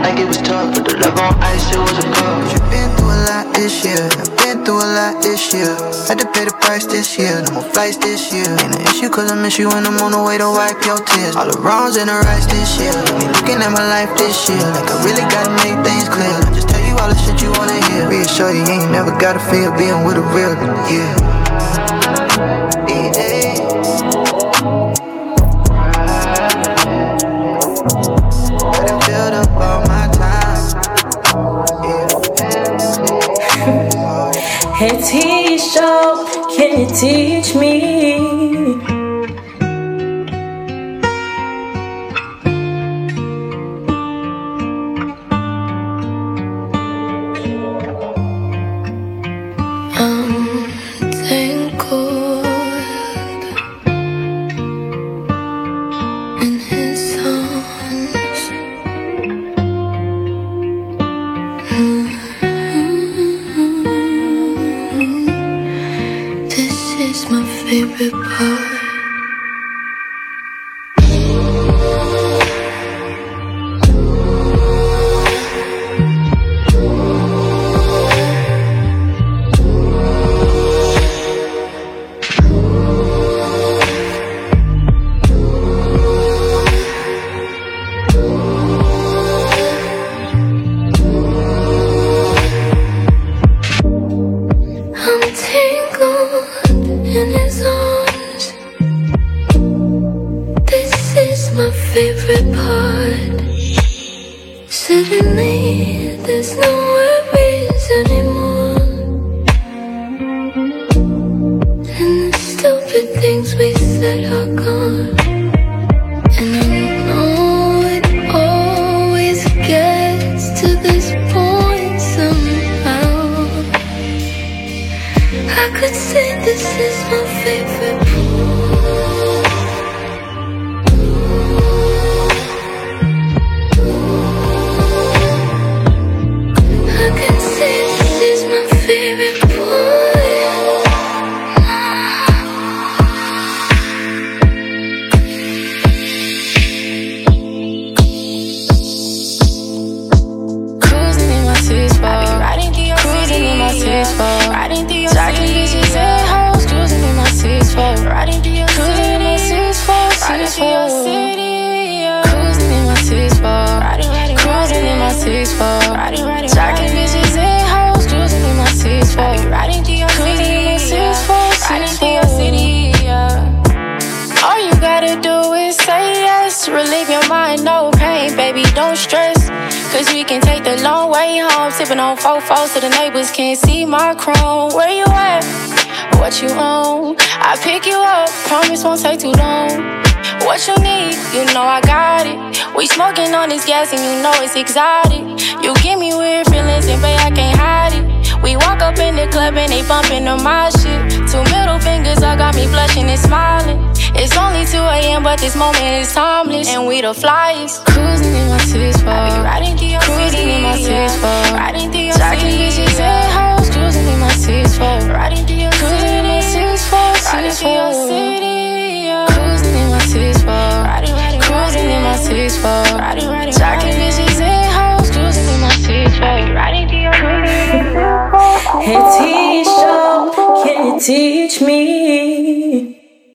Like 0.00 0.18
it 0.18 0.26
was 0.28 0.38
tough, 0.38 0.74
but 0.74 0.84
the 0.84 0.96
love 0.98 1.18
on 1.18 1.34
ice, 1.42 1.66
it 1.72 1.78
was 1.78 1.96
a 1.98 2.06
cup. 2.12 2.70
Been 2.70 2.90
through 2.96 3.12
a 3.12 3.18
lot 3.28 3.46
this 3.54 3.84
year, 3.84 4.04
I've 4.18 4.32
been 4.38 4.64
through 4.64 4.82
a 4.82 4.88
lot 4.98 5.22
this 5.22 5.52
year. 5.54 5.72
Had 6.08 6.18
to 6.20 6.28
pay 6.32 6.44
the 6.44 6.54
price 6.60 6.86
this 6.86 7.18
year, 7.18 7.42
no 7.42 7.60
more 7.60 7.68
flights 7.72 7.96
this 7.98 8.32
year. 8.32 8.46
Ain't 8.46 8.74
an 8.76 8.82
issue 8.82 9.08
cause 9.08 9.30
I 9.30 9.36
miss 9.36 9.58
you 9.58 9.70
and 9.70 9.86
I'm 9.86 9.98
on 10.00 10.12
the 10.12 10.22
way 10.22 10.38
to 10.38 10.48
wipe 10.50 10.80
your 10.84 11.00
tears. 11.00 11.36
All 11.36 11.48
the 11.48 11.58
wrongs 11.60 11.96
and 11.96 12.08
the 12.08 12.18
rights 12.28 12.46
this 12.46 12.78
year. 12.78 12.94
Me 13.18 13.26
looking 13.32 13.60
at 13.62 13.72
my 13.72 13.84
life 13.86 14.12
this 14.18 14.48
year, 14.48 14.62
like 14.74 14.88
I 14.88 14.96
really 15.04 15.26
gotta 15.32 15.52
make 15.64 15.78
things 15.86 16.08
clear. 16.08 16.34
I 16.34 16.50
just 16.52 16.68
tell 16.68 16.84
you 16.84 16.94
all 16.98 17.08
the 17.08 17.18
shit 17.18 17.40
you 17.42 17.50
wanna 17.56 17.78
hear. 17.90 18.08
Reassure 18.08 18.52
you 18.52 18.64
ain't 18.66 18.90
never 18.90 19.12
gotta 19.18 19.40
feel 19.40 19.72
being 19.76 20.04
with 20.04 20.16
a 20.20 20.24
real, 20.34 20.54
yeah. 20.92 22.85